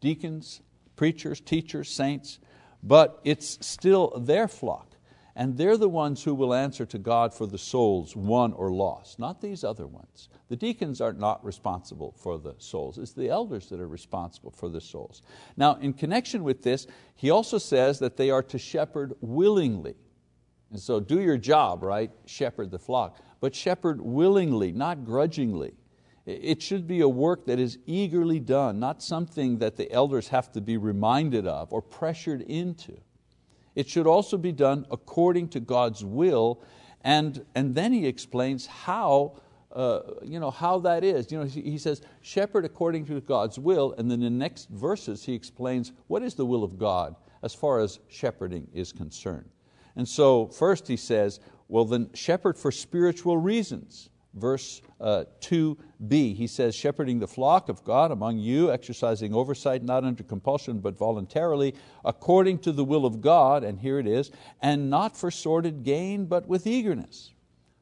Deacons, 0.00 0.60
preachers, 0.94 1.40
teachers, 1.40 1.90
saints, 1.90 2.38
but 2.84 3.20
it's 3.24 3.58
still 3.66 4.16
their 4.16 4.46
flock 4.46 4.87
and 5.38 5.56
they're 5.56 5.76
the 5.76 5.88
ones 5.88 6.24
who 6.24 6.34
will 6.34 6.52
answer 6.52 6.84
to 6.84 6.98
God 6.98 7.32
for 7.32 7.46
the 7.46 7.56
souls 7.56 8.16
won 8.16 8.52
or 8.54 8.72
lost, 8.72 9.20
not 9.20 9.40
these 9.40 9.62
other 9.62 9.86
ones. 9.86 10.28
The 10.48 10.56
deacons 10.56 11.00
are 11.00 11.12
not 11.12 11.44
responsible 11.44 12.12
for 12.18 12.38
the 12.38 12.56
souls, 12.58 12.98
it's 12.98 13.12
the 13.12 13.30
elders 13.30 13.68
that 13.68 13.78
are 13.80 13.86
responsible 13.86 14.50
for 14.50 14.68
the 14.68 14.80
souls. 14.80 15.22
Now, 15.56 15.76
in 15.76 15.92
connection 15.92 16.42
with 16.42 16.64
this, 16.64 16.88
he 17.14 17.30
also 17.30 17.58
says 17.58 18.00
that 18.00 18.16
they 18.16 18.30
are 18.30 18.42
to 18.42 18.58
shepherd 18.58 19.14
willingly. 19.20 19.94
And 20.72 20.80
so 20.80 20.98
do 20.98 21.20
your 21.20 21.38
job, 21.38 21.84
right? 21.84 22.10
Shepherd 22.26 22.72
the 22.72 22.78
flock. 22.80 23.16
But 23.40 23.54
shepherd 23.54 24.00
willingly, 24.00 24.72
not 24.72 25.04
grudgingly. 25.04 25.74
It 26.26 26.60
should 26.60 26.88
be 26.88 27.00
a 27.00 27.08
work 27.08 27.46
that 27.46 27.60
is 27.60 27.78
eagerly 27.86 28.40
done, 28.40 28.80
not 28.80 29.04
something 29.04 29.58
that 29.58 29.76
the 29.76 29.90
elders 29.92 30.28
have 30.28 30.50
to 30.52 30.60
be 30.60 30.76
reminded 30.76 31.46
of 31.46 31.72
or 31.72 31.80
pressured 31.80 32.42
into. 32.42 32.98
It 33.78 33.88
should 33.88 34.08
also 34.08 34.36
be 34.36 34.50
done 34.50 34.86
according 34.90 35.50
to 35.50 35.60
God's 35.60 36.04
will. 36.04 36.60
And, 37.02 37.46
and 37.54 37.76
then 37.76 37.92
he 37.92 38.08
explains 38.08 38.66
how, 38.66 39.36
uh, 39.70 40.00
you 40.24 40.40
know, 40.40 40.50
how 40.50 40.80
that 40.80 41.04
is. 41.04 41.30
You 41.30 41.38
know, 41.38 41.44
he 41.44 41.78
says, 41.78 42.02
shepherd 42.20 42.64
according 42.64 43.06
to 43.06 43.20
God's 43.20 43.56
will, 43.56 43.94
and 43.96 44.10
then 44.10 44.20
in 44.20 44.32
the 44.32 44.38
next 44.38 44.68
verses 44.70 45.24
he 45.24 45.32
explains 45.32 45.92
what 46.08 46.24
is 46.24 46.34
the 46.34 46.44
will 46.44 46.64
of 46.64 46.76
God 46.76 47.14
as 47.44 47.54
far 47.54 47.78
as 47.78 48.00
shepherding 48.08 48.66
is 48.74 48.92
concerned. 48.92 49.48
And 49.94 50.08
so 50.08 50.48
first 50.48 50.88
he 50.88 50.96
says, 50.96 51.38
well 51.68 51.84
then 51.84 52.10
shepherd 52.14 52.58
for 52.58 52.72
spiritual 52.72 53.36
reasons 53.36 54.10
verse 54.34 54.80
uh, 55.00 55.24
2b, 55.40 56.36
he 56.36 56.46
says, 56.46 56.74
shepherding 56.74 57.18
the 57.18 57.26
flock 57.26 57.68
of 57.68 57.84
God 57.84 58.10
among 58.10 58.38
you, 58.38 58.70
exercising 58.70 59.34
oversight 59.34 59.82
not 59.82 60.04
under 60.04 60.22
compulsion 60.22 60.80
but 60.80 60.96
voluntarily, 60.96 61.74
according 62.04 62.58
to 62.60 62.72
the 62.72 62.84
will 62.84 63.06
of 63.06 63.20
God, 63.20 63.64
and 63.64 63.78
here 63.78 63.98
it 63.98 64.06
is, 64.06 64.30
and 64.60 64.90
not 64.90 65.16
for 65.16 65.30
sordid 65.30 65.82
gain 65.82 66.26
but 66.26 66.46
with 66.46 66.66
eagerness. 66.66 67.32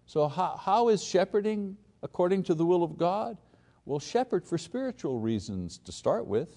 So 0.07 0.29
how, 0.29 0.57
how 0.57 0.89
is 0.89 1.03
shepherding 1.03 1.77
according 2.03 2.45
to 2.45 2.55
the 2.55 2.65
will 2.65 2.83
of 2.83 2.97
God? 2.97 3.37
Well, 3.85 4.01
shepherd 4.01 4.47
for 4.47 4.59
spiritual 4.59 5.21
reasons 5.21 5.79
to 5.79 5.93
start 5.93 6.27
with. 6.27 6.51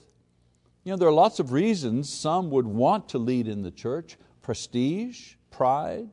You 0.83 0.91
know, 0.91 0.97
there 0.97 1.09
are 1.09 1.13
lots 1.13 1.39
of 1.39 1.51
reasons 1.51 2.11
some 2.11 2.49
would 2.51 2.65
want 2.65 3.09
to 3.09 3.17
lead 3.17 3.47
in 3.47 3.61
the 3.61 3.71
church, 3.71 4.17
prestige, 4.41 5.35
pride, 5.51 6.09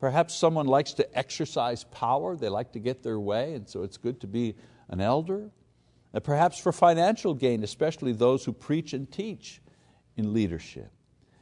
Perhaps 0.00 0.34
someone 0.34 0.66
likes 0.66 0.92
to 0.94 1.18
exercise 1.18 1.84
power, 1.84 2.36
they 2.36 2.48
like 2.48 2.72
to 2.72 2.78
get 2.78 3.02
their 3.02 3.18
way, 3.18 3.54
and 3.54 3.68
so 3.68 3.82
it's 3.82 3.96
good 3.96 4.20
to 4.20 4.26
be 4.26 4.54
an 4.88 5.00
elder. 5.00 5.50
And 6.12 6.24
perhaps 6.24 6.58
for 6.58 6.72
financial 6.72 7.34
gain, 7.34 7.64
especially 7.64 8.12
those 8.12 8.44
who 8.44 8.52
preach 8.52 8.92
and 8.92 9.10
teach 9.10 9.60
in 10.16 10.32
leadership. 10.32 10.90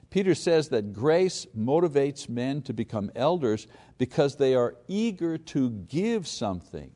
Peter 0.09 0.35
says 0.35 0.69
that 0.71 0.93
grace 0.93 1.47
motivates 1.57 2.29
men 2.29 2.63
to 2.63 2.73
become 2.73 3.11
elders 3.15 3.67
because 3.99 4.37
they 4.37 4.55
are 4.55 4.77
eager 4.89 5.37
to 5.37 5.71
give 5.71 6.27
something, 6.27 6.91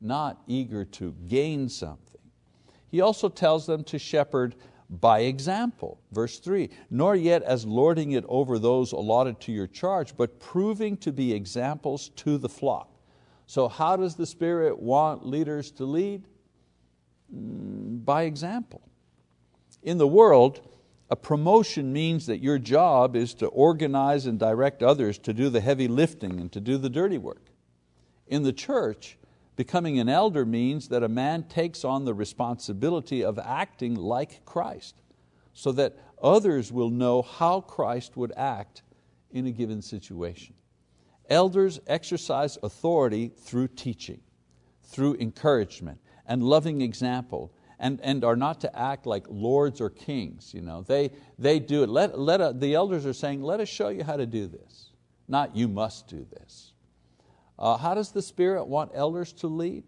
not 0.00 0.42
eager 0.46 0.84
to 0.84 1.12
gain 1.28 1.68
something. 1.68 2.20
He 2.88 3.00
also 3.00 3.28
tells 3.28 3.66
them 3.66 3.84
to 3.84 3.98
shepherd 3.98 4.56
by 4.88 5.20
example. 5.20 6.00
Verse 6.12 6.38
3 6.38 6.70
Nor 6.90 7.16
yet 7.16 7.42
as 7.42 7.66
lording 7.66 8.12
it 8.12 8.24
over 8.28 8.58
those 8.58 8.92
allotted 8.92 9.40
to 9.40 9.52
your 9.52 9.66
charge, 9.66 10.16
but 10.16 10.40
proving 10.40 10.96
to 10.98 11.12
be 11.12 11.32
examples 11.32 12.10
to 12.10 12.38
the 12.38 12.48
flock. 12.48 12.90
So, 13.46 13.68
how 13.68 13.96
does 13.96 14.16
the 14.16 14.26
Spirit 14.26 14.78
want 14.80 15.26
leaders 15.26 15.70
to 15.72 15.84
lead? 15.84 16.24
Mm, 17.34 18.04
by 18.04 18.22
example. 18.22 18.82
In 19.82 19.98
the 19.98 20.06
world, 20.06 20.68
a 21.10 21.16
promotion 21.16 21.92
means 21.92 22.26
that 22.26 22.42
your 22.42 22.58
job 22.58 23.14
is 23.14 23.34
to 23.34 23.46
organize 23.46 24.26
and 24.26 24.38
direct 24.38 24.82
others 24.82 25.18
to 25.18 25.32
do 25.32 25.48
the 25.48 25.60
heavy 25.60 25.86
lifting 25.86 26.40
and 26.40 26.50
to 26.52 26.60
do 26.60 26.76
the 26.76 26.90
dirty 26.90 27.18
work. 27.18 27.50
In 28.26 28.42
the 28.42 28.52
church, 28.52 29.16
Becoming 29.56 29.98
an 29.98 30.08
elder 30.08 30.44
means 30.44 30.88
that 30.88 31.02
a 31.02 31.08
man 31.08 31.44
takes 31.44 31.82
on 31.84 32.04
the 32.04 32.12
responsibility 32.12 33.24
of 33.24 33.38
acting 33.38 33.94
like 33.94 34.44
Christ 34.44 35.00
so 35.54 35.72
that 35.72 35.96
others 36.22 36.70
will 36.70 36.90
know 36.90 37.22
how 37.22 37.62
Christ 37.62 38.16
would 38.18 38.32
act 38.36 38.82
in 39.30 39.46
a 39.46 39.50
given 39.50 39.80
situation. 39.80 40.54
Elders 41.30 41.80
exercise 41.86 42.58
authority 42.62 43.32
through 43.36 43.68
teaching, 43.68 44.20
through 44.84 45.16
encouragement 45.16 45.98
and 46.26 46.42
loving 46.42 46.82
example, 46.82 47.50
and, 47.78 48.00
and 48.02 48.24
are 48.24 48.36
not 48.36 48.60
to 48.60 48.78
act 48.78 49.06
like 49.06 49.24
lords 49.28 49.80
or 49.80 49.88
kings. 49.90 50.52
You 50.52 50.62
know, 50.62 50.82
they, 50.82 51.10
they 51.38 51.58
do 51.58 51.82
it. 51.82 51.88
Let, 51.88 52.18
let 52.18 52.40
a, 52.40 52.52
the 52.54 52.74
elders 52.74 53.06
are 53.06 53.12
saying, 53.12 53.42
let 53.42 53.60
us 53.60 53.68
show 53.68 53.88
you 53.88 54.04
how 54.04 54.16
to 54.16 54.26
do 54.26 54.46
this, 54.46 54.90
not 55.28 55.56
you 55.56 55.66
must 55.66 56.08
do 56.08 56.26
this. 56.30 56.72
Uh, 57.58 57.76
how 57.76 57.94
does 57.94 58.12
the 58.12 58.22
Spirit 58.22 58.66
want 58.66 58.90
elders 58.94 59.32
to 59.34 59.46
lead? 59.46 59.84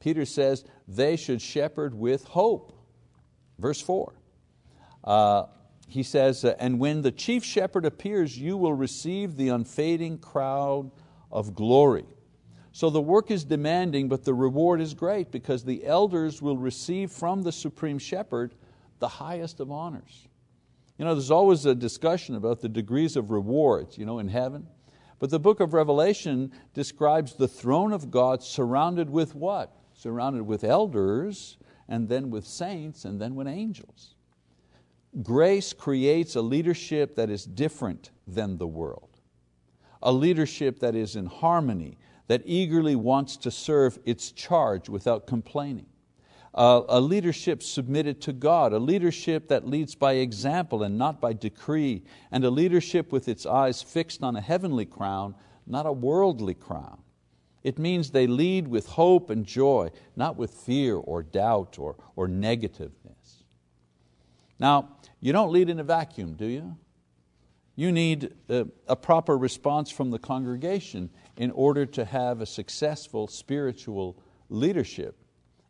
Peter 0.00 0.24
says 0.24 0.64
they 0.86 1.16
should 1.16 1.40
shepherd 1.40 1.94
with 1.94 2.24
hope. 2.24 2.72
Verse 3.58 3.80
4. 3.80 4.12
Uh, 5.02 5.44
he 5.88 6.02
says, 6.02 6.44
uh, 6.44 6.54
And 6.58 6.78
when 6.78 7.02
the 7.02 7.12
chief 7.12 7.44
shepherd 7.44 7.84
appears, 7.84 8.38
you 8.38 8.56
will 8.56 8.74
receive 8.74 9.36
the 9.36 9.48
unfading 9.50 10.18
crown 10.18 10.90
of 11.30 11.54
glory. 11.54 12.04
So 12.72 12.90
the 12.90 13.00
work 13.00 13.30
is 13.30 13.44
demanding, 13.44 14.08
but 14.08 14.24
the 14.24 14.34
reward 14.34 14.80
is 14.80 14.94
great 14.94 15.30
because 15.30 15.64
the 15.64 15.86
elders 15.86 16.42
will 16.42 16.56
receive 16.56 17.12
from 17.12 17.42
the 17.42 17.52
supreme 17.52 17.98
shepherd 17.98 18.54
the 18.98 19.08
highest 19.08 19.60
of 19.60 19.70
honors. 19.70 20.26
You 20.98 21.04
know, 21.04 21.14
there's 21.14 21.30
always 21.30 21.66
a 21.66 21.74
discussion 21.74 22.34
about 22.34 22.60
the 22.60 22.68
degrees 22.68 23.16
of 23.16 23.30
rewards 23.30 23.96
you 23.96 24.06
know, 24.06 24.18
in 24.18 24.28
heaven. 24.28 24.66
But 25.18 25.30
the 25.30 25.38
book 25.38 25.60
of 25.60 25.74
Revelation 25.74 26.52
describes 26.74 27.34
the 27.34 27.48
throne 27.48 27.92
of 27.92 28.10
God 28.10 28.42
surrounded 28.42 29.08
with 29.08 29.34
what? 29.34 29.74
Surrounded 29.94 30.42
with 30.44 30.64
elders, 30.64 31.56
and 31.88 32.08
then 32.08 32.30
with 32.30 32.46
saints, 32.46 33.04
and 33.04 33.20
then 33.20 33.34
with 33.34 33.46
angels. 33.46 34.14
Grace 35.22 35.72
creates 35.72 36.34
a 36.34 36.42
leadership 36.42 37.14
that 37.14 37.30
is 37.30 37.44
different 37.44 38.10
than 38.26 38.58
the 38.58 38.66
world. 38.66 39.20
a 40.04 40.12
leadership 40.12 40.78
that 40.80 40.94
is 40.94 41.16
in 41.16 41.26
harmony, 41.26 41.96
that 42.28 42.42
eagerly 42.44 42.94
wants 42.94 43.36
to 43.38 43.50
serve 43.50 43.98
its 44.04 44.30
charge 44.30 44.88
without 44.88 45.26
complaining. 45.26 45.86
A 46.56 47.00
leadership 47.00 47.62
submitted 47.62 48.20
to 48.22 48.32
God, 48.32 48.72
a 48.72 48.78
leadership 48.78 49.48
that 49.48 49.66
leads 49.66 49.94
by 49.94 50.14
example 50.14 50.82
and 50.84 50.96
not 50.96 51.20
by 51.20 51.32
decree, 51.32 52.04
and 52.30 52.44
a 52.44 52.50
leadership 52.50 53.10
with 53.10 53.28
its 53.28 53.44
eyes 53.44 53.82
fixed 53.82 54.22
on 54.22 54.36
a 54.36 54.40
heavenly 54.40 54.84
crown, 54.84 55.34
not 55.66 55.86
a 55.86 55.92
worldly 55.92 56.54
crown. 56.54 57.02
It 57.64 57.78
means 57.78 58.10
they 58.10 58.26
lead 58.26 58.68
with 58.68 58.86
hope 58.86 59.30
and 59.30 59.44
joy, 59.44 59.90
not 60.14 60.36
with 60.36 60.52
fear 60.52 60.96
or 60.96 61.22
doubt 61.22 61.78
or, 61.78 61.96
or 62.14 62.28
negativeness. 62.28 63.44
Now, 64.60 64.90
you 65.20 65.32
don't 65.32 65.50
lead 65.50 65.70
in 65.70 65.80
a 65.80 65.84
vacuum, 65.84 66.34
do 66.34 66.46
you? 66.46 66.76
You 67.74 67.90
need 67.90 68.34
a, 68.48 68.68
a 68.86 68.94
proper 68.94 69.36
response 69.36 69.90
from 69.90 70.10
the 70.10 70.18
congregation 70.18 71.10
in 71.36 71.50
order 71.50 71.86
to 71.86 72.04
have 72.04 72.40
a 72.40 72.46
successful 72.46 73.26
spiritual 73.26 74.22
leadership. 74.48 75.16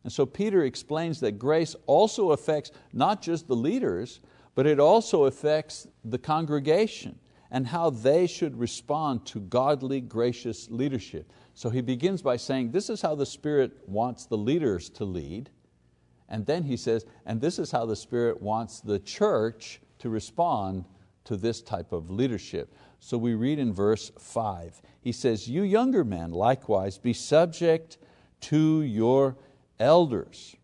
And 0.05 0.13
so 0.13 0.23
Peter 0.23 0.63
explains 0.65 1.19
that 1.21 1.39
grace 1.39 1.75
also 1.87 2.29
affects 2.29 2.69
not 2.93 3.23
just 3.23 3.47
the 3.47 3.55
leaders, 3.55 4.19
but 4.53 4.67
it 4.67 4.79
also 4.79 5.25
affects 5.25 5.87
the 6.03 6.19
congregation 6.19 7.17
and 7.49 7.65
how 7.65 7.89
they 7.89 8.27
should 8.27 8.55
respond 8.55 9.25
to 9.25 9.39
godly, 9.39 10.01
gracious 10.01 10.69
leadership. 10.69 11.31
So 11.55 11.71
he 11.71 11.81
begins 11.81 12.21
by 12.21 12.37
saying, 12.37 12.69
This 12.69 12.91
is 12.91 13.01
how 13.01 13.15
the 13.15 13.25
Spirit 13.25 13.71
wants 13.87 14.27
the 14.27 14.37
leaders 14.37 14.91
to 14.91 15.05
lead. 15.05 15.49
And 16.29 16.45
then 16.45 16.61
he 16.61 16.77
says, 16.77 17.03
And 17.25 17.41
this 17.41 17.57
is 17.57 17.71
how 17.71 17.87
the 17.87 17.95
Spirit 17.95 18.39
wants 18.39 18.81
the 18.81 18.99
church 18.99 19.81
to 19.97 20.09
respond 20.09 20.85
to 21.23 21.35
this 21.35 21.63
type 21.63 21.91
of 21.91 22.11
leadership. 22.11 22.75
So 22.99 23.17
we 23.17 23.33
read 23.33 23.57
in 23.57 23.73
verse 23.73 24.11
5, 24.19 24.83
he 25.01 25.11
says, 25.11 25.47
You 25.47 25.63
younger 25.63 26.03
men, 26.03 26.29
likewise, 26.29 26.99
be 26.99 27.13
subject 27.13 27.97
to 28.41 28.83
your 28.83 29.35
elders. 29.79 30.55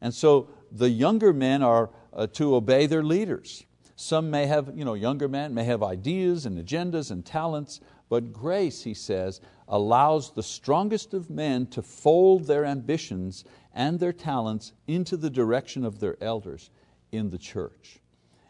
And 0.00 0.14
so 0.14 0.48
the 0.72 0.90
younger 0.90 1.32
men 1.32 1.62
are 1.62 1.90
uh, 2.12 2.26
to 2.28 2.54
obey 2.54 2.86
their 2.86 3.02
leaders. 3.02 3.64
Some 3.96 4.30
may 4.30 4.46
have, 4.46 4.72
you 4.74 4.84
know, 4.84 4.94
younger 4.94 5.28
men 5.28 5.52
may 5.52 5.64
have 5.64 5.82
ideas 5.82 6.46
and 6.46 6.58
agendas 6.58 7.10
and 7.10 7.24
talents, 7.24 7.80
but 8.08 8.32
grace, 8.32 8.82
he 8.82 8.94
says, 8.94 9.40
allows 9.68 10.32
the 10.32 10.42
strongest 10.42 11.14
of 11.14 11.30
men 11.30 11.66
to 11.66 11.82
fold 11.82 12.46
their 12.46 12.64
ambitions 12.64 13.44
and 13.72 14.00
their 14.00 14.12
talents 14.12 14.72
into 14.86 15.16
the 15.16 15.30
direction 15.30 15.84
of 15.84 16.00
their 16.00 16.16
elders 16.22 16.70
in 17.12 17.30
the 17.30 17.38
church. 17.38 18.00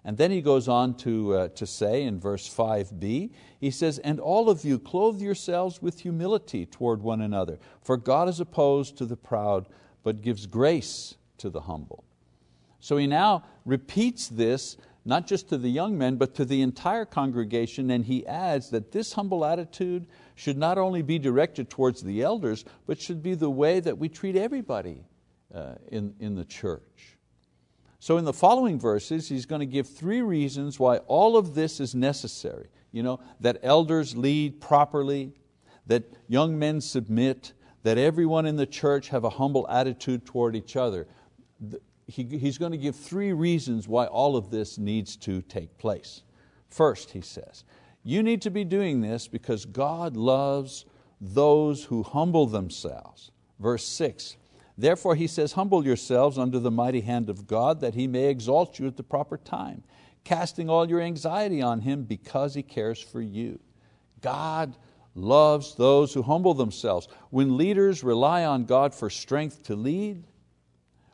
And 0.04 0.16
then 0.16 0.30
he 0.30 0.40
goes 0.40 0.66
on 0.66 0.94
to, 0.98 1.34
uh, 1.34 1.48
to 1.48 1.66
say 1.66 2.04
in 2.04 2.18
verse 2.18 2.48
5b, 2.48 3.30
he 3.60 3.70
says, 3.70 3.98
And 3.98 4.18
all 4.18 4.48
of 4.48 4.64
you 4.64 4.78
clothe 4.78 5.20
yourselves 5.20 5.82
with 5.82 6.00
humility 6.00 6.64
toward 6.64 7.02
one 7.02 7.20
another, 7.20 7.58
for 7.82 7.98
God 7.98 8.28
is 8.28 8.40
opposed 8.40 8.96
to 8.96 9.04
the 9.04 9.16
proud, 9.16 9.66
but 10.02 10.22
gives 10.22 10.46
grace 10.46 11.16
to 11.38 11.50
the 11.50 11.60
humble. 11.60 12.04
So 12.80 12.96
he 12.96 13.06
now 13.06 13.44
repeats 13.64 14.28
this 14.28 14.76
not 15.04 15.26
just 15.26 15.48
to 15.48 15.58
the 15.58 15.68
young 15.68 15.96
men, 15.96 16.16
but 16.16 16.34
to 16.34 16.44
the 16.44 16.60
entire 16.60 17.04
congregation, 17.04 17.90
and 17.90 18.04
he 18.04 18.26
adds 18.26 18.70
that 18.70 18.92
this 18.92 19.14
humble 19.14 19.44
attitude 19.44 20.06
should 20.34 20.58
not 20.58 20.78
only 20.78 21.02
be 21.02 21.18
directed 21.18 21.70
towards 21.70 22.02
the 22.02 22.22
elders, 22.22 22.64
but 22.86 23.00
should 23.00 23.22
be 23.22 23.34
the 23.34 23.50
way 23.50 23.80
that 23.80 23.96
we 23.96 24.08
treat 24.08 24.36
everybody 24.36 25.02
uh, 25.54 25.74
in, 25.88 26.14
in 26.20 26.34
the 26.34 26.44
church. 26.44 27.16
So 27.98 28.16
in 28.16 28.24
the 28.24 28.32
following 28.32 28.78
verses, 28.78 29.28
he's 29.28 29.46
going 29.46 29.60
to 29.60 29.66
give 29.66 29.88
three 29.88 30.22
reasons 30.22 30.78
why 30.78 30.98
all 30.98 31.36
of 31.36 31.54
this 31.54 31.80
is 31.80 31.94
necessary. 31.94 32.68
You 32.92 33.02
know, 33.02 33.20
that 33.40 33.58
elders 33.62 34.16
lead 34.16 34.60
properly, 34.60 35.32
that 35.86 36.04
young 36.28 36.58
men 36.58 36.80
submit, 36.80 37.52
that 37.82 37.98
everyone 37.98 38.46
in 38.46 38.56
the 38.56 38.66
church 38.66 39.08
have 39.08 39.24
a 39.24 39.30
humble 39.30 39.66
attitude 39.68 40.26
toward 40.26 40.54
each 40.54 40.76
other. 40.76 41.06
He, 42.06 42.24
he's 42.24 42.58
going 42.58 42.72
to 42.72 42.78
give 42.78 42.96
three 42.96 43.32
reasons 43.32 43.88
why 43.88 44.06
all 44.06 44.36
of 44.36 44.50
this 44.50 44.78
needs 44.78 45.16
to 45.18 45.42
take 45.42 45.76
place. 45.78 46.22
First, 46.68 47.10
he 47.10 47.20
says, 47.20 47.64
you 48.02 48.22
need 48.22 48.42
to 48.42 48.50
be 48.50 48.64
doing 48.64 49.00
this 49.00 49.28
because 49.28 49.64
God 49.66 50.16
loves 50.16 50.86
those 51.20 51.84
who 51.84 52.02
humble 52.02 52.46
themselves. 52.46 53.30
Verse 53.58 53.86
6 53.86 54.36
Therefore 54.78 55.14
he 55.14 55.26
says, 55.26 55.52
Humble 55.52 55.84
yourselves 55.84 56.38
under 56.38 56.58
the 56.58 56.70
mighty 56.70 57.02
hand 57.02 57.28
of 57.28 57.46
God, 57.46 57.80
that 57.80 57.94
He 57.94 58.06
may 58.06 58.28
exalt 58.28 58.78
you 58.78 58.86
at 58.86 58.96
the 58.96 59.02
proper 59.02 59.36
time, 59.36 59.82
casting 60.24 60.70
all 60.70 60.88
your 60.88 61.02
anxiety 61.02 61.60
on 61.60 61.82
Him 61.82 62.04
because 62.04 62.54
He 62.54 62.62
cares 62.62 62.98
for 62.98 63.20
you. 63.20 63.60
God 64.22 64.76
loves 65.14 65.74
those 65.74 66.14
who 66.14 66.22
humble 66.22 66.54
themselves. 66.54 67.08
When 67.30 67.56
leaders 67.56 68.04
rely 68.04 68.44
on 68.44 68.64
God 68.64 68.94
for 68.94 69.10
strength 69.10 69.64
to 69.64 69.74
lead, 69.74 70.24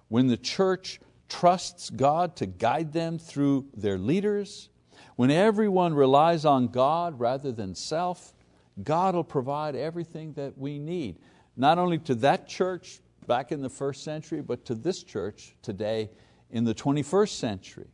when 0.09 0.27
the 0.27 0.37
church 0.37 1.01
trusts 1.29 1.91
God 1.91 2.37
to 2.37 2.47
guide 2.47 2.93
them 2.93 3.19
through 3.19 3.67
their 3.77 3.99
leaders, 3.99 4.69
when 5.17 5.31
everyone 5.31 5.95
relies 5.95 6.45
on 6.45 6.69
God 6.69 7.19
rather 7.19 7.51
than 7.51 7.75
self, 7.75 8.35
God 8.83 9.15
will 9.15 9.25
provide 9.25 9.75
everything 9.75 10.35
that 10.35 10.57
we 10.59 10.79
need, 10.79 11.17
not 11.57 11.79
only 11.79 11.99
to 12.01 12.15
that 12.17 12.47
church, 12.47 13.01
back 13.27 13.51
in 13.51 13.61
the 13.61 13.69
first 13.69 14.05
century, 14.05 14.41
but 14.41 14.65
to 14.67 14.75
this 14.75 15.03
church 15.03 15.57
today 15.63 16.11
in 16.51 16.65
the 16.65 16.75
21st 16.75 17.31
century. 17.31 17.89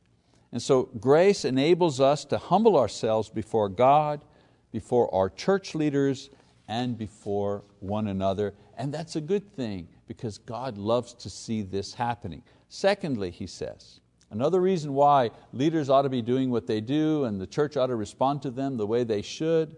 And 0.53 0.61
so 0.61 0.91
grace 1.01 1.45
enables 1.45 2.01
us 2.01 2.25
to 2.27 2.39
humble 2.39 2.77
ourselves 2.77 3.31
before 3.31 3.69
God, 3.69 4.23
before 4.73 5.15
our 5.15 5.29
church 5.29 5.75
leaders, 5.75 6.31
and 6.69 6.97
before 6.97 7.65
one 7.81 8.09
another. 8.09 8.55
And 8.79 8.93
that's 8.93 9.17
a 9.17 9.21
good 9.21 9.55
thing 9.55 9.89
because 10.07 10.39
God 10.39 10.79
loves 10.79 11.13
to 11.15 11.31
see 11.31 11.63
this 11.63 11.95
happening. 11.95 12.43
Secondly, 12.69 13.31
he 13.31 13.47
says, 13.47 14.01
another 14.31 14.61
reason 14.61 14.95
why 14.95 15.31
leaders 15.53 15.91
ought 15.91 16.03
to 16.03 16.09
be 16.09 16.23
doing 16.23 16.51
what 16.51 16.67
they 16.67 16.81
do 16.81 17.25
and 17.25 17.41
the 17.41 17.47
church 17.47 17.77
ought 17.77 17.89
to 17.89 17.97
respond 17.97 18.41
to 18.43 18.51
them 18.51 18.77
the 18.77 18.87
way 18.87 19.05
they 19.05 19.23
should 19.23 19.77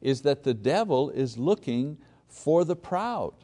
is 0.00 0.22
that 0.22 0.42
the 0.42 0.54
devil 0.54 1.10
is 1.10 1.36
looking 1.36 1.98
for 2.26 2.64
the 2.64 2.76
proud. 2.76 3.34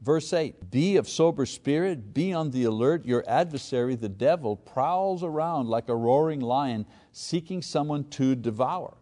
Verse 0.00 0.32
8, 0.32 0.70
be 0.70 0.96
of 0.96 1.08
sober 1.08 1.44
spirit, 1.44 2.14
be 2.14 2.32
on 2.32 2.50
the 2.50 2.64
alert. 2.64 3.04
Your 3.04 3.22
adversary, 3.28 3.94
the 3.94 4.08
devil, 4.08 4.56
prowls 4.56 5.22
around 5.22 5.68
like 5.68 5.88
a 5.88 5.94
roaring 5.94 6.40
lion 6.40 6.86
seeking 7.12 7.60
someone 7.60 8.08
to 8.10 8.34
devour. 8.34 8.96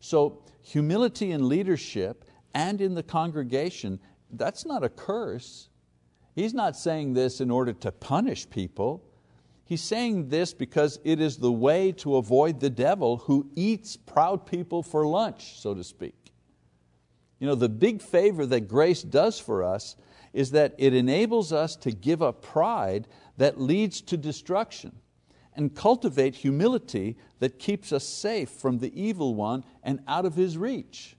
So, 0.00 0.42
humility 0.62 1.32
in 1.32 1.48
leadership 1.48 2.24
and 2.54 2.80
in 2.80 2.94
the 2.94 3.02
congregation, 3.02 4.00
that's 4.30 4.64
not 4.64 4.84
a 4.84 4.88
curse. 4.88 5.68
He's 6.34 6.54
not 6.54 6.76
saying 6.76 7.12
this 7.12 7.40
in 7.40 7.50
order 7.50 7.72
to 7.74 7.92
punish 7.92 8.48
people. 8.48 9.04
He's 9.64 9.82
saying 9.82 10.28
this 10.28 10.54
because 10.54 10.98
it 11.04 11.20
is 11.20 11.36
the 11.36 11.52
way 11.52 11.92
to 11.92 12.16
avoid 12.16 12.60
the 12.60 12.70
devil 12.70 13.18
who 13.18 13.50
eats 13.54 13.96
proud 13.96 14.46
people 14.46 14.82
for 14.82 15.06
lunch, 15.06 15.60
so 15.60 15.74
to 15.74 15.84
speak. 15.84 16.14
You 17.38 17.46
know, 17.48 17.54
the 17.54 17.68
big 17.68 18.00
favor 18.00 18.46
that 18.46 18.68
grace 18.68 19.02
does 19.02 19.38
for 19.38 19.64
us 19.64 19.96
is 20.32 20.52
that 20.52 20.74
it 20.78 20.94
enables 20.94 21.52
us 21.52 21.76
to 21.76 21.90
give 21.90 22.22
up 22.22 22.40
pride 22.40 23.08
that 23.36 23.60
leads 23.60 24.00
to 24.02 24.16
destruction 24.16 24.92
and 25.54 25.74
cultivate 25.74 26.34
humility 26.34 27.16
that 27.40 27.58
keeps 27.58 27.92
us 27.92 28.04
safe 28.04 28.50
from 28.50 28.78
the 28.78 29.00
evil 29.00 29.34
one 29.34 29.64
and 29.82 30.00
out 30.06 30.24
of 30.24 30.34
his 30.34 30.56
reach. 30.56 31.16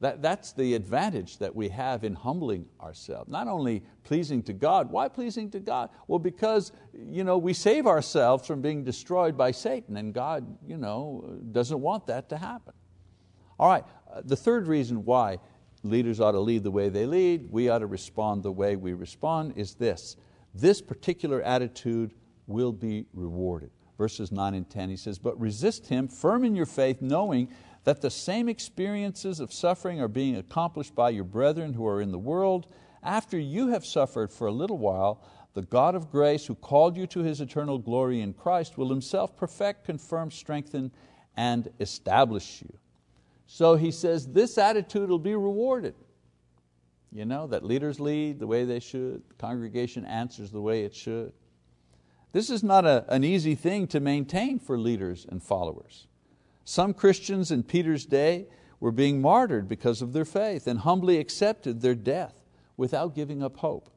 That, 0.00 0.22
that's 0.22 0.52
the 0.52 0.74
advantage 0.74 1.38
that 1.38 1.56
we 1.56 1.68
have 1.70 2.04
in 2.04 2.14
humbling 2.14 2.66
ourselves. 2.80 3.28
Not 3.28 3.48
only 3.48 3.82
pleasing 4.04 4.44
to 4.44 4.52
God, 4.52 4.92
why 4.92 5.08
pleasing 5.08 5.50
to 5.50 5.60
God? 5.60 5.90
Well, 6.06 6.20
because 6.20 6.70
you 6.94 7.24
know, 7.24 7.36
we 7.36 7.52
save 7.52 7.86
ourselves 7.88 8.46
from 8.46 8.62
being 8.62 8.84
destroyed 8.84 9.36
by 9.36 9.50
Satan, 9.50 9.96
and 9.96 10.14
God 10.14 10.46
you 10.66 10.76
know, 10.76 11.38
doesn't 11.50 11.80
want 11.80 12.06
that 12.06 12.28
to 12.28 12.36
happen. 12.36 12.74
All 13.58 13.68
right, 13.68 13.84
uh, 14.12 14.22
the 14.24 14.36
third 14.36 14.68
reason 14.68 15.04
why 15.04 15.38
leaders 15.82 16.20
ought 16.20 16.32
to 16.32 16.40
lead 16.40 16.62
the 16.62 16.70
way 16.70 16.88
they 16.88 17.06
lead, 17.06 17.50
we 17.50 17.68
ought 17.68 17.80
to 17.80 17.86
respond 17.86 18.44
the 18.44 18.52
way 18.52 18.76
we 18.76 18.92
respond, 18.92 19.54
is 19.56 19.74
this. 19.74 20.16
This 20.54 20.80
particular 20.80 21.42
attitude 21.42 22.14
will 22.48 22.72
be 22.72 23.06
rewarded. 23.12 23.70
Verses 23.96 24.32
9 24.32 24.54
and 24.54 24.68
10, 24.68 24.90
he 24.90 24.96
says, 24.96 25.18
But 25.18 25.38
resist 25.38 25.86
him, 25.86 26.08
firm 26.08 26.44
in 26.44 26.56
your 26.56 26.66
faith, 26.66 27.00
knowing 27.00 27.48
that 27.84 28.00
the 28.00 28.10
same 28.10 28.48
experiences 28.48 29.38
of 29.38 29.52
suffering 29.52 30.00
are 30.00 30.08
being 30.08 30.36
accomplished 30.36 30.94
by 30.94 31.10
your 31.10 31.24
brethren 31.24 31.74
who 31.74 31.86
are 31.86 32.00
in 32.00 32.10
the 32.10 32.18
world. 32.18 32.66
After 33.02 33.38
you 33.38 33.68
have 33.68 33.86
suffered 33.86 34.32
for 34.32 34.46
a 34.46 34.52
little 34.52 34.78
while, 34.78 35.22
the 35.54 35.62
God 35.62 35.94
of 35.94 36.10
grace, 36.10 36.46
who 36.46 36.54
called 36.54 36.96
you 36.96 37.06
to 37.08 37.20
His 37.20 37.40
eternal 37.40 37.78
glory 37.78 38.20
in 38.20 38.34
Christ, 38.34 38.76
will 38.76 38.90
Himself 38.90 39.36
perfect, 39.36 39.84
confirm, 39.84 40.30
strengthen, 40.30 40.90
and 41.36 41.68
establish 41.78 42.62
you. 42.62 42.78
So 43.46 43.76
he 43.76 43.90
says 43.90 44.26
this 44.26 44.58
attitude 44.58 45.08
will 45.08 45.18
be 45.18 45.34
rewarded. 45.34 45.94
You 47.10 47.24
know, 47.24 47.46
that 47.46 47.64
leaders 47.64 47.98
lead 47.98 48.38
the 48.38 48.46
way 48.46 48.66
they 48.66 48.80
should, 48.80 49.22
congregation 49.38 50.04
answers 50.04 50.50
the 50.50 50.60
way 50.60 50.84
it 50.84 50.94
should. 50.94 51.32
This 52.32 52.50
is 52.50 52.62
not 52.62 52.84
a, 52.84 53.04
an 53.08 53.24
easy 53.24 53.54
thing 53.54 53.86
to 53.88 54.00
maintain 54.00 54.58
for 54.58 54.78
leaders 54.78 55.26
and 55.28 55.42
followers. 55.42 56.06
Some 56.64 56.92
Christians 56.92 57.50
in 57.50 57.62
Peter's 57.62 58.04
day 58.04 58.46
were 58.80 58.92
being 58.92 59.20
martyred 59.20 59.68
because 59.68 60.02
of 60.02 60.12
their 60.12 60.24
faith 60.24 60.66
and 60.66 60.80
humbly 60.80 61.18
accepted 61.18 61.80
their 61.80 61.94
death 61.94 62.44
without 62.76 63.14
giving 63.14 63.42
up 63.42 63.56
hope. 63.56 63.90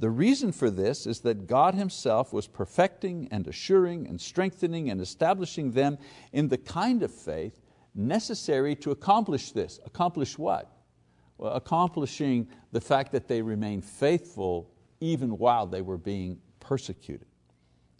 The 0.00 0.10
reason 0.10 0.50
for 0.50 0.70
this 0.70 1.06
is 1.06 1.20
that 1.20 1.46
God 1.46 1.74
Himself 1.74 2.32
was 2.32 2.46
perfecting 2.46 3.28
and 3.30 3.46
assuring 3.46 4.06
and 4.08 4.20
strengthening 4.20 4.90
and 4.90 5.00
establishing 5.00 5.72
them 5.72 5.98
in 6.32 6.48
the 6.48 6.58
kind 6.58 7.02
of 7.02 7.12
faith 7.12 7.60
necessary 7.94 8.74
to 8.76 8.90
accomplish 8.90 9.52
this. 9.52 9.78
Accomplish 9.84 10.38
what? 10.38 10.72
Well, 11.38 11.52
accomplishing 11.52 12.48
the 12.72 12.80
fact 12.80 13.12
that 13.12 13.28
they 13.28 13.42
remained 13.42 13.84
faithful 13.84 14.70
even 15.00 15.38
while 15.38 15.66
they 15.66 15.82
were 15.82 15.98
being 15.98 16.38
persecuted. 16.60 17.26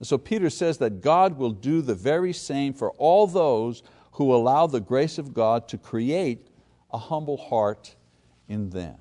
So 0.02 0.16
Peter 0.16 0.48
says 0.48 0.78
that 0.78 1.02
God 1.02 1.36
will 1.36 1.50
do 1.50 1.82
the 1.82 1.94
very 1.94 2.32
same 2.32 2.72
for 2.72 2.90
all 2.92 3.26
those 3.26 3.82
who 4.12 4.34
allow 4.34 4.66
the 4.66 4.80
grace 4.80 5.18
of 5.18 5.34
God 5.34 5.68
to 5.68 5.78
create 5.78 6.48
a 6.90 6.98
humble 6.98 7.36
heart 7.36 7.94
in 8.48 8.70
them. 8.70 8.96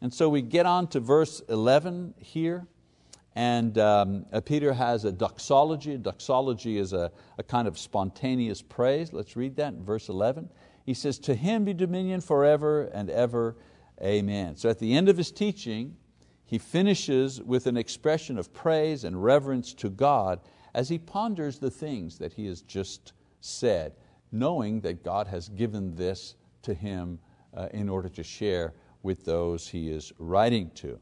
And 0.00 0.12
so 0.12 0.28
we 0.28 0.42
get 0.42 0.66
on 0.66 0.88
to 0.88 1.00
verse 1.00 1.40
11 1.48 2.14
here, 2.18 2.66
and 3.34 3.78
um, 3.78 4.26
uh, 4.32 4.40
Peter 4.40 4.72
has 4.72 5.04
a 5.04 5.12
doxology. 5.12 5.96
Doxology 5.96 6.76
is 6.76 6.92
a, 6.92 7.10
a 7.38 7.42
kind 7.42 7.66
of 7.66 7.78
spontaneous 7.78 8.60
praise. 8.60 9.12
Let's 9.12 9.36
read 9.36 9.56
that 9.56 9.72
in 9.72 9.84
verse 9.84 10.08
11. 10.08 10.50
He 10.84 10.92
says, 10.92 11.18
To 11.20 11.34
Him 11.34 11.64
be 11.64 11.72
dominion 11.72 12.20
forever 12.20 12.90
and 12.92 13.08
ever, 13.08 13.56
amen. 14.02 14.56
So 14.56 14.68
at 14.68 14.78
the 14.78 14.94
end 14.94 15.08
of 15.08 15.16
his 15.16 15.30
teaching, 15.30 15.96
he 16.52 16.58
finishes 16.58 17.40
with 17.40 17.66
an 17.66 17.78
expression 17.78 18.36
of 18.36 18.52
praise 18.52 19.04
and 19.04 19.24
reverence 19.24 19.72
to 19.72 19.88
God 19.88 20.38
as 20.74 20.90
he 20.90 20.98
ponders 20.98 21.58
the 21.58 21.70
things 21.70 22.18
that 22.18 22.34
he 22.34 22.44
has 22.44 22.60
just 22.60 23.14
said, 23.40 23.94
knowing 24.30 24.82
that 24.82 25.02
God 25.02 25.28
has 25.28 25.48
given 25.48 25.94
this 25.94 26.34
to 26.60 26.74
him 26.74 27.18
uh, 27.56 27.68
in 27.72 27.88
order 27.88 28.10
to 28.10 28.22
share 28.22 28.74
with 29.02 29.24
those 29.24 29.66
he 29.66 29.90
is 29.90 30.12
writing 30.18 30.70
to. 30.74 31.00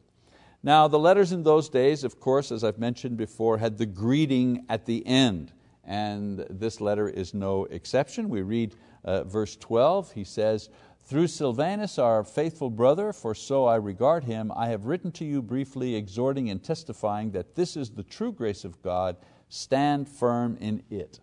Now, 0.62 0.86
the 0.86 1.00
letters 1.00 1.32
in 1.32 1.42
those 1.42 1.68
days, 1.68 2.04
of 2.04 2.20
course, 2.20 2.52
as 2.52 2.62
I've 2.62 2.78
mentioned 2.78 3.16
before, 3.16 3.58
had 3.58 3.76
the 3.76 3.86
greeting 3.86 4.64
at 4.68 4.86
the 4.86 5.04
end, 5.04 5.50
and 5.84 6.46
this 6.48 6.80
letter 6.80 7.08
is 7.08 7.34
no 7.34 7.64
exception. 7.64 8.28
We 8.28 8.42
read 8.42 8.76
uh, 9.02 9.24
verse 9.24 9.56
12, 9.56 10.12
he 10.12 10.22
says, 10.22 10.70
through 11.02 11.26
Silvanus, 11.26 11.98
our 11.98 12.22
faithful 12.22 12.70
brother, 12.70 13.12
for 13.12 13.34
so 13.34 13.66
I 13.66 13.76
regard 13.76 14.24
him, 14.24 14.52
I 14.54 14.68
have 14.68 14.86
written 14.86 15.10
to 15.12 15.24
you 15.24 15.42
briefly, 15.42 15.96
exhorting 15.96 16.50
and 16.50 16.62
testifying 16.62 17.32
that 17.32 17.56
this 17.56 17.76
is 17.76 17.90
the 17.90 18.04
true 18.04 18.32
grace 18.32 18.64
of 18.64 18.80
God. 18.82 19.16
Stand 19.48 20.08
firm 20.08 20.56
in 20.60 20.84
it. 20.88 21.18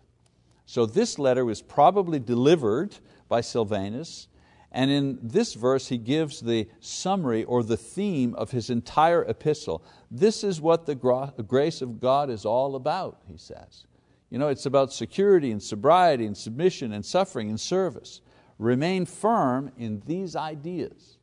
So 0.66 0.84
this 0.84 1.18
letter 1.18 1.46
was 1.46 1.62
probably 1.62 2.18
delivered 2.18 2.96
by 3.28 3.40
Silvanus, 3.40 4.28
and 4.70 4.90
in 4.90 5.18
this 5.22 5.54
verse 5.54 5.88
he 5.88 5.96
gives 5.96 6.40
the 6.40 6.68
summary 6.80 7.44
or 7.44 7.62
the 7.62 7.78
theme 7.78 8.34
of 8.34 8.50
his 8.50 8.68
entire 8.68 9.24
epistle. 9.24 9.82
This 10.10 10.44
is 10.44 10.60
what 10.60 10.84
the 10.84 10.94
grace 10.94 11.80
of 11.80 12.00
God 12.00 12.28
is 12.28 12.44
all 12.44 12.76
about, 12.76 13.22
he 13.26 13.38
says. 13.38 13.86
You 14.28 14.38
know, 14.38 14.48
it's 14.48 14.66
about 14.66 14.92
security 14.92 15.50
and 15.50 15.62
sobriety 15.62 16.26
and 16.26 16.36
submission 16.36 16.92
and 16.92 17.06
suffering 17.06 17.48
and 17.48 17.58
service. 17.58 18.20
Remain 18.58 19.06
firm 19.06 19.70
in 19.76 20.02
these 20.06 20.34
ideas 20.34 21.18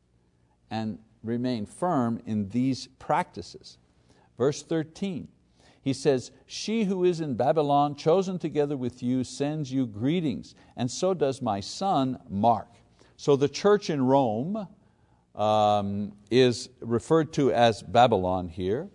and 0.70 0.98
remain 1.22 1.66
firm 1.66 2.20
in 2.24 2.48
these 2.48 2.88
practices. 2.98 3.78
Verse 4.38 4.62
13, 4.62 5.28
he 5.82 5.92
says, 5.92 6.30
She 6.46 6.84
who 6.84 7.04
is 7.04 7.20
in 7.20 7.34
Babylon, 7.34 7.94
chosen 7.94 8.38
together 8.38 8.76
with 8.76 9.02
you, 9.02 9.22
sends 9.22 9.70
you 9.70 9.86
greetings, 9.86 10.54
and 10.76 10.90
so 10.90 11.14
does 11.14 11.42
my 11.42 11.60
son 11.60 12.18
Mark. 12.28 12.68
So 13.16 13.36
the 13.36 13.48
church 13.48 13.88
in 13.90 14.04
Rome 14.04 14.66
um, 15.34 16.12
is 16.30 16.70
referred 16.80 17.32
to 17.34 17.52
as 17.52 17.82
Babylon 17.82 18.48
here, 18.48 18.88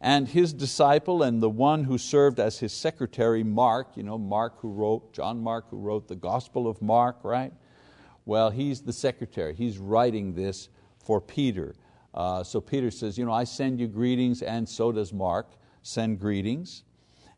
and 0.00 0.28
his 0.28 0.52
disciple 0.52 1.22
and 1.22 1.42
the 1.42 1.50
one 1.50 1.84
who 1.84 1.98
served 1.98 2.38
as 2.38 2.58
his 2.58 2.72
secretary, 2.72 3.42
Mark, 3.42 3.96
you 3.96 4.02
know, 4.02 4.18
Mark 4.18 4.60
who 4.60 4.70
wrote, 4.70 5.12
John 5.12 5.42
Mark 5.42 5.70
who 5.70 5.78
wrote 5.78 6.06
the 6.06 6.16
Gospel 6.16 6.68
of 6.68 6.80
Mark, 6.82 7.24
right? 7.24 7.52
Well, 8.26 8.50
he's 8.50 8.82
the 8.82 8.92
secretary. 8.92 9.54
He's 9.54 9.78
writing 9.78 10.34
this 10.34 10.68
for 10.98 11.20
Peter. 11.20 11.74
Uh, 12.12 12.42
so 12.42 12.60
Peter 12.60 12.90
says, 12.90 13.16
you 13.16 13.24
know, 13.24 13.32
I 13.32 13.44
send 13.44 13.78
you 13.78 13.86
greetings, 13.86 14.42
and 14.42 14.68
so 14.68 14.90
does 14.90 15.12
Mark 15.12 15.52
send 15.82 16.18
greetings. 16.18 16.82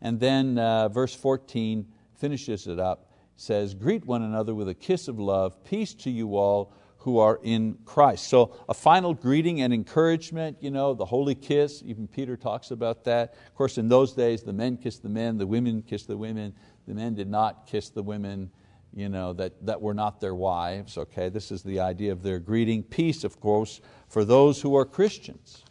And 0.00 0.18
then 0.18 0.58
uh, 0.58 0.88
verse 0.88 1.14
14 1.14 1.86
finishes 2.16 2.66
it 2.66 2.80
up, 2.80 3.12
says, 3.36 3.74
Greet 3.74 4.06
one 4.06 4.22
another 4.22 4.54
with 4.54 4.68
a 4.68 4.74
kiss 4.74 5.08
of 5.08 5.18
love, 5.18 5.62
peace 5.62 5.92
to 5.94 6.10
you 6.10 6.36
all 6.36 6.72
who 6.98 7.18
are 7.18 7.38
in 7.42 7.76
Christ. 7.84 8.28
So 8.28 8.56
a 8.68 8.74
final 8.74 9.12
greeting 9.12 9.60
and 9.60 9.72
encouragement, 9.74 10.56
you 10.60 10.70
know, 10.70 10.94
the 10.94 11.04
holy 11.04 11.34
kiss, 11.34 11.82
even 11.84 12.08
Peter 12.08 12.36
talks 12.36 12.70
about 12.70 13.04
that. 13.04 13.34
Of 13.46 13.54
course, 13.54 13.78
in 13.78 13.88
those 13.88 14.14
days, 14.14 14.42
the 14.42 14.52
men 14.52 14.76
kissed 14.78 15.02
the 15.02 15.08
men, 15.08 15.36
the 15.36 15.46
women 15.46 15.82
kissed 15.82 16.08
the 16.08 16.16
women, 16.16 16.54
the 16.86 16.94
men 16.94 17.14
did 17.14 17.28
not 17.28 17.66
kiss 17.66 17.90
the 17.90 18.02
women 18.02 18.50
you 18.94 19.08
know, 19.08 19.32
that, 19.34 19.64
that 19.64 19.80
were 19.80 19.94
not 19.94 20.20
their 20.20 20.34
wives. 20.34 20.98
Okay? 20.98 21.28
This 21.28 21.50
is 21.50 21.62
the 21.62 21.80
idea 21.80 22.12
of 22.12 22.22
their 22.22 22.38
greeting. 22.38 22.82
Peace, 22.82 23.24
of 23.24 23.40
course, 23.40 23.80
for 24.08 24.24
those 24.24 24.60
who 24.60 24.76
are 24.76 24.84
Christians. 24.84 25.64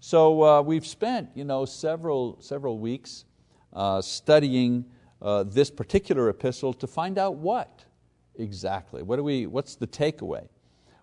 So 0.00 0.42
uh, 0.42 0.62
we've 0.62 0.86
spent 0.86 1.30
you 1.34 1.44
know, 1.44 1.64
several, 1.64 2.36
several 2.40 2.78
weeks 2.78 3.24
uh, 3.72 4.02
studying 4.02 4.84
uh, 5.22 5.44
this 5.44 5.70
particular 5.70 6.28
epistle 6.28 6.74
to 6.74 6.86
find 6.86 7.18
out 7.18 7.36
what 7.36 7.84
exactly. 8.36 9.02
What 9.02 9.16
do 9.16 9.24
we, 9.24 9.46
what's 9.46 9.76
the 9.76 9.86
takeaway? 9.86 10.48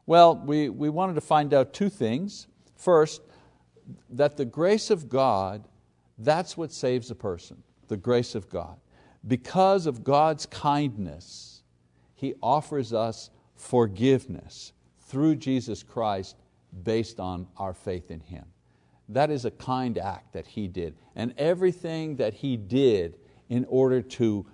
Well, 0.05 0.35
we, 0.35 0.69
we 0.69 0.89
wanted 0.89 1.13
to 1.15 1.21
find 1.21 1.53
out 1.53 1.73
two 1.73 1.89
things. 1.89 2.47
First, 2.75 3.21
that 4.09 4.37
the 4.37 4.45
grace 4.45 4.89
of 4.89 5.07
God, 5.07 5.67
that's 6.17 6.57
what 6.57 6.71
saves 6.71 7.09
a 7.09 7.15
person, 7.15 7.63
the 7.87 7.97
grace 7.97 8.35
of 8.35 8.49
God 8.49 8.75
because 9.27 9.85
of 9.85 10.03
God's 10.03 10.45
kindness, 10.45 11.63
He 12.15 12.33
offers 12.41 12.93
us 12.93 13.29
forgiveness 13.55 14.73
through 14.99 15.35
Jesus 15.35 15.83
Christ 15.83 16.35
based 16.83 17.19
on 17.19 17.47
our 17.57 17.73
faith 17.73 18.11
in 18.11 18.19
Him. 18.21 18.45
That 19.09 19.29
is 19.29 19.45
a 19.45 19.51
kind 19.51 19.97
act 19.97 20.33
that 20.33 20.47
He 20.47 20.67
did. 20.67 20.95
And 21.15 21.33
everything 21.37 22.15
that 22.15 22.33
He 22.33 22.57
did 22.57 23.17
in 23.49 23.65
order 23.67 24.01
to, 24.01 24.45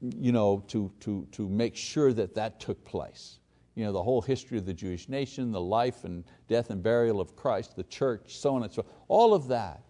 you 0.00 0.32
know, 0.32 0.64
to, 0.68 0.92
to, 1.00 1.26
to 1.32 1.48
make 1.48 1.74
sure 1.76 2.12
that 2.12 2.34
that 2.36 2.60
took 2.60 2.84
place. 2.84 3.40
You 3.74 3.84
know, 3.84 3.92
the 3.92 4.02
whole 4.02 4.22
history 4.22 4.58
of 4.58 4.66
the 4.66 4.74
Jewish 4.74 5.08
nation, 5.08 5.52
the 5.52 5.60
life 5.60 6.04
and 6.04 6.24
death 6.48 6.70
and 6.70 6.82
burial 6.82 7.20
of 7.20 7.36
Christ, 7.36 7.76
the 7.76 7.84
church, 7.84 8.36
so 8.38 8.54
on 8.54 8.62
and 8.62 8.72
so 8.72 8.82
on. 8.82 8.88
All 9.08 9.34
of 9.34 9.48
that 9.48 9.82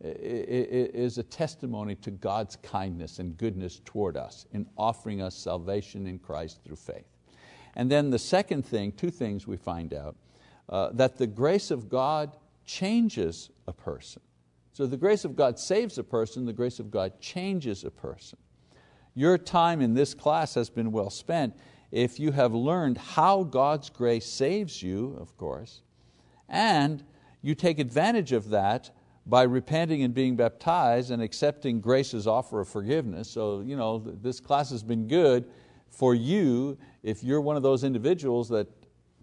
is 0.00 1.18
a 1.18 1.22
testimony 1.22 1.94
to 1.96 2.10
God's 2.10 2.56
kindness 2.56 3.18
and 3.18 3.36
goodness 3.36 3.80
toward 3.84 4.16
us 4.16 4.46
in 4.52 4.66
offering 4.76 5.20
us 5.20 5.34
salvation 5.36 6.06
in 6.06 6.18
Christ 6.18 6.60
through 6.64 6.76
faith. 6.76 7.04
And 7.76 7.90
then 7.90 8.10
the 8.10 8.18
second 8.18 8.64
thing, 8.64 8.92
two 8.92 9.10
things 9.10 9.46
we 9.46 9.56
find 9.56 9.92
out, 9.92 10.16
uh, 10.68 10.90
that 10.92 11.18
the 11.18 11.26
grace 11.26 11.70
of 11.70 11.88
God 11.88 12.36
changes 12.64 13.50
a 13.66 13.72
person. 13.72 14.22
So 14.72 14.86
the 14.86 14.96
grace 14.96 15.24
of 15.24 15.36
God 15.36 15.58
saves 15.58 15.98
a 15.98 16.04
person, 16.04 16.46
the 16.46 16.52
grace 16.52 16.78
of 16.78 16.90
God 16.90 17.20
changes 17.20 17.84
a 17.84 17.90
person. 17.90 18.38
Your 19.14 19.36
time 19.36 19.80
in 19.80 19.94
this 19.94 20.14
class 20.14 20.54
has 20.54 20.70
been 20.70 20.92
well 20.92 21.10
spent 21.10 21.54
if 21.90 22.20
you 22.20 22.30
have 22.32 22.54
learned 22.54 22.96
how 22.96 23.42
God's 23.42 23.90
grace 23.90 24.26
saves 24.26 24.82
you, 24.82 25.16
of 25.20 25.36
course, 25.36 25.82
and 26.48 27.02
you 27.42 27.54
take 27.54 27.78
advantage 27.78 28.32
of 28.32 28.50
that 28.50 28.90
by 29.30 29.44
repenting 29.44 30.02
and 30.02 30.12
being 30.12 30.34
baptized 30.34 31.12
and 31.12 31.22
accepting 31.22 31.80
grace's 31.80 32.26
offer 32.26 32.60
of 32.60 32.68
forgiveness. 32.68 33.30
So 33.30 33.60
you 33.60 33.76
know, 33.76 33.98
this 33.98 34.40
class 34.40 34.70
has 34.70 34.82
been 34.82 35.06
good 35.06 35.48
for 35.88 36.14
you 36.14 36.76
if 37.02 37.22
you're 37.22 37.40
one 37.40 37.56
of 37.56 37.62
those 37.62 37.84
individuals 37.84 38.48
that 38.48 38.66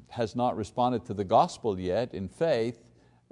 has 0.10 0.36
not 0.36 0.56
responded 0.56 1.06
to 1.06 1.14
the 1.14 1.26
gospel 1.26 1.78
yet 1.78 2.14
in 2.14 2.30
faith 2.30 2.80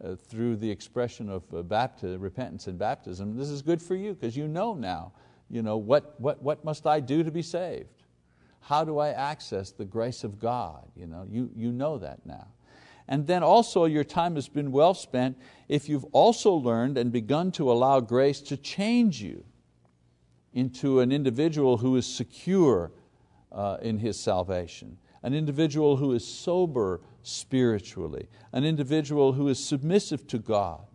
uh, 0.03 0.15
through 0.15 0.57
the 0.57 0.69
expression 0.69 1.29
of 1.29 1.43
uh, 1.53 1.61
baptism, 1.61 2.19
repentance 2.19 2.67
and 2.67 2.77
baptism. 2.77 3.37
This 3.37 3.49
is 3.49 3.61
good 3.61 3.81
for 3.81 3.95
you 3.95 4.13
because 4.13 4.35
you 4.35 4.47
know 4.47 4.73
now, 4.73 5.13
you 5.49 5.61
know, 5.61 5.77
what, 5.77 6.19
what, 6.19 6.41
what 6.43 6.65
must 6.65 6.85
I 6.85 6.99
do 6.99 7.23
to 7.23 7.31
be 7.31 7.41
saved? 7.41 8.03
How 8.59 8.83
do 8.83 8.99
I 8.99 9.09
access 9.09 9.71
the 9.71 9.85
grace 9.85 10.25
of 10.25 10.39
God? 10.39 10.85
You 10.97 11.07
know, 11.07 11.25
you, 11.29 11.49
you 11.55 11.71
know 11.71 11.97
that 11.99 12.25
now. 12.25 12.47
And 13.07 13.27
then 13.27 13.43
also 13.43 13.85
your 13.85 14.03
time 14.03 14.35
has 14.35 14.47
been 14.47 14.71
well 14.71 14.93
spent 14.93 15.37
if 15.67 15.87
you've 15.87 16.05
also 16.05 16.53
learned 16.53 16.97
and 16.97 17.11
begun 17.11 17.51
to 17.53 17.71
allow 17.71 17.99
grace 17.99 18.41
to 18.41 18.57
change 18.57 19.21
you 19.21 19.45
into 20.53 21.01
an 21.01 21.11
individual 21.11 21.77
who 21.77 21.95
is 21.97 22.05
secure 22.05 22.91
uh, 23.51 23.77
in 23.81 23.99
his 23.99 24.19
salvation, 24.19 24.97
an 25.21 25.33
individual 25.33 25.97
who 25.97 26.13
is 26.13 26.25
sober 26.25 27.01
spiritually, 27.21 28.27
an 28.53 28.63
individual 28.63 29.33
who 29.33 29.47
is 29.49 29.63
submissive 29.63 30.25
to 30.27 30.39
God, 30.39 30.85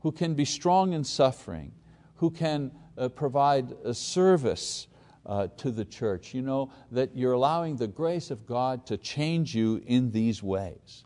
who 0.00 0.12
can 0.12 0.34
be 0.34 0.44
strong 0.44 0.92
in 0.92 1.04
suffering, 1.04 1.72
who 2.16 2.30
can 2.30 2.70
uh, 2.96 3.08
provide 3.08 3.74
a 3.84 3.92
service 3.92 4.86
uh, 5.26 5.48
to 5.58 5.70
the 5.70 5.84
church. 5.84 6.32
You 6.32 6.42
know 6.42 6.72
that 6.90 7.16
you're 7.16 7.32
allowing 7.32 7.76
the 7.76 7.88
grace 7.88 8.30
of 8.30 8.46
God 8.46 8.86
to 8.86 8.96
change 8.96 9.54
you 9.54 9.82
in 9.86 10.10
these 10.10 10.42
ways. 10.42 11.04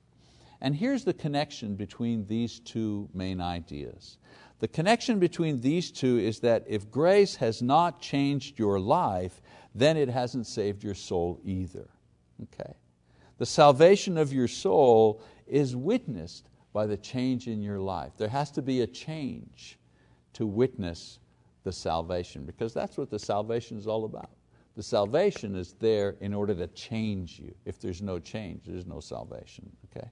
And 0.63 0.77
here's 0.77 1.05
the 1.05 1.13
connection 1.13 1.75
between 1.75 2.25
these 2.29 2.61
two 2.61 3.09
main 3.13 3.41
ideas. 3.41 4.17
The 4.61 4.69
connection 4.69 5.19
between 5.19 5.61
these 5.61 5.91
two 5.91 6.21
is 6.21 6.39
that 6.41 6.65
if 6.69 6.89
grace 6.89 7.35
has 7.37 7.61
not 7.61 8.01
changed 8.01 8.61
your 8.61 8.79
life, 8.79 9.43
then 9.75 9.97
it 9.97 10.09
hasn't 10.09 10.47
saved 10.47 10.85
your 10.85 10.95
soul 10.95 11.41
either. 11.45 11.89
Okay? 12.45 12.75
The 13.39 13.47
salvation 13.47 14.17
of 14.17 14.33
your 14.33 14.47
soul 14.47 15.21
is 15.49 15.75
witnessed 15.75 16.49
by 16.73 16.87
the 16.87 16.97
change 16.97 17.49
in 17.49 17.61
your 17.61 17.81
life. 17.81 18.13
There 18.17 18.29
has 18.29 18.53
to 18.53 18.63
be 18.63 18.83
a 18.83 18.87
change 18.87 19.81
to 20.35 20.47
witness 20.47 21.19
the 21.65 21.73
salvation 21.73 22.45
because 22.45 22.73
that's 22.73 22.97
what 22.97 23.11
the 23.11 23.19
salvation 23.19 23.79
is 23.79 23.89
all 23.89 24.05
about. 24.05 24.31
The 24.77 24.83
salvation 24.85 25.57
is 25.57 25.75
there 25.81 26.15
in 26.21 26.33
order 26.33 26.55
to 26.55 26.69
change 26.69 27.41
you. 27.41 27.53
If 27.65 27.81
there's 27.81 28.01
no 28.01 28.21
change, 28.21 28.63
there's 28.65 28.87
no 28.87 29.01
salvation. 29.01 29.69
Okay? 29.91 30.09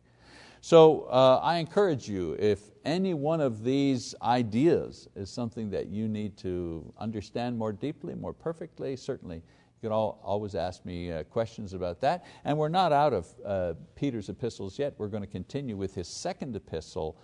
So 0.60 1.02
uh, 1.04 1.40
I 1.42 1.56
encourage 1.56 2.08
you, 2.08 2.36
if 2.38 2.60
any 2.84 3.14
one 3.14 3.40
of 3.40 3.64
these 3.64 4.14
ideas 4.22 5.08
is 5.16 5.30
something 5.30 5.70
that 5.70 5.88
you 5.88 6.06
need 6.06 6.36
to 6.38 6.92
understand 6.98 7.56
more 7.56 7.72
deeply, 7.72 8.14
more 8.14 8.34
perfectly, 8.34 8.96
certainly 8.96 9.36
you 9.36 9.88
can 9.88 9.92
all, 9.92 10.20
always 10.22 10.54
ask 10.54 10.84
me 10.84 11.10
uh, 11.10 11.22
questions 11.24 11.72
about 11.72 12.00
that. 12.02 12.26
And 12.44 12.58
we're 12.58 12.68
not 12.68 12.92
out 12.92 13.14
of 13.14 13.26
uh, 13.44 13.74
Peter's 13.96 14.28
epistles 14.28 14.78
yet. 14.78 14.94
We're 14.98 15.08
going 15.08 15.22
to 15.22 15.26
continue 15.30 15.76
with 15.76 15.94
his 15.94 16.08
second 16.08 16.54
epistle, 16.54 17.16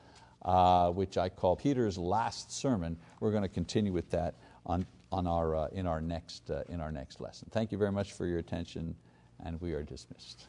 uh, 0.42 0.90
which 0.90 1.18
I 1.18 1.28
call 1.28 1.56
Peter's 1.56 1.98
last 1.98 2.50
sermon. 2.50 2.96
We're 3.20 3.32
going 3.32 3.42
to 3.42 3.48
continue 3.50 3.92
with 3.92 4.10
that 4.10 4.36
on, 4.64 4.86
on 5.12 5.26
our, 5.26 5.54
uh, 5.54 5.68
in, 5.72 5.86
our 5.86 6.00
next, 6.00 6.50
uh, 6.50 6.62
in 6.70 6.80
our 6.80 6.90
next 6.90 7.20
lesson. 7.20 7.48
Thank 7.50 7.70
you 7.70 7.76
very 7.76 7.92
much 7.92 8.14
for 8.14 8.24
your 8.26 8.38
attention, 8.38 8.94
and 9.44 9.60
we 9.60 9.74
are 9.74 9.82
dismissed. 9.82 10.46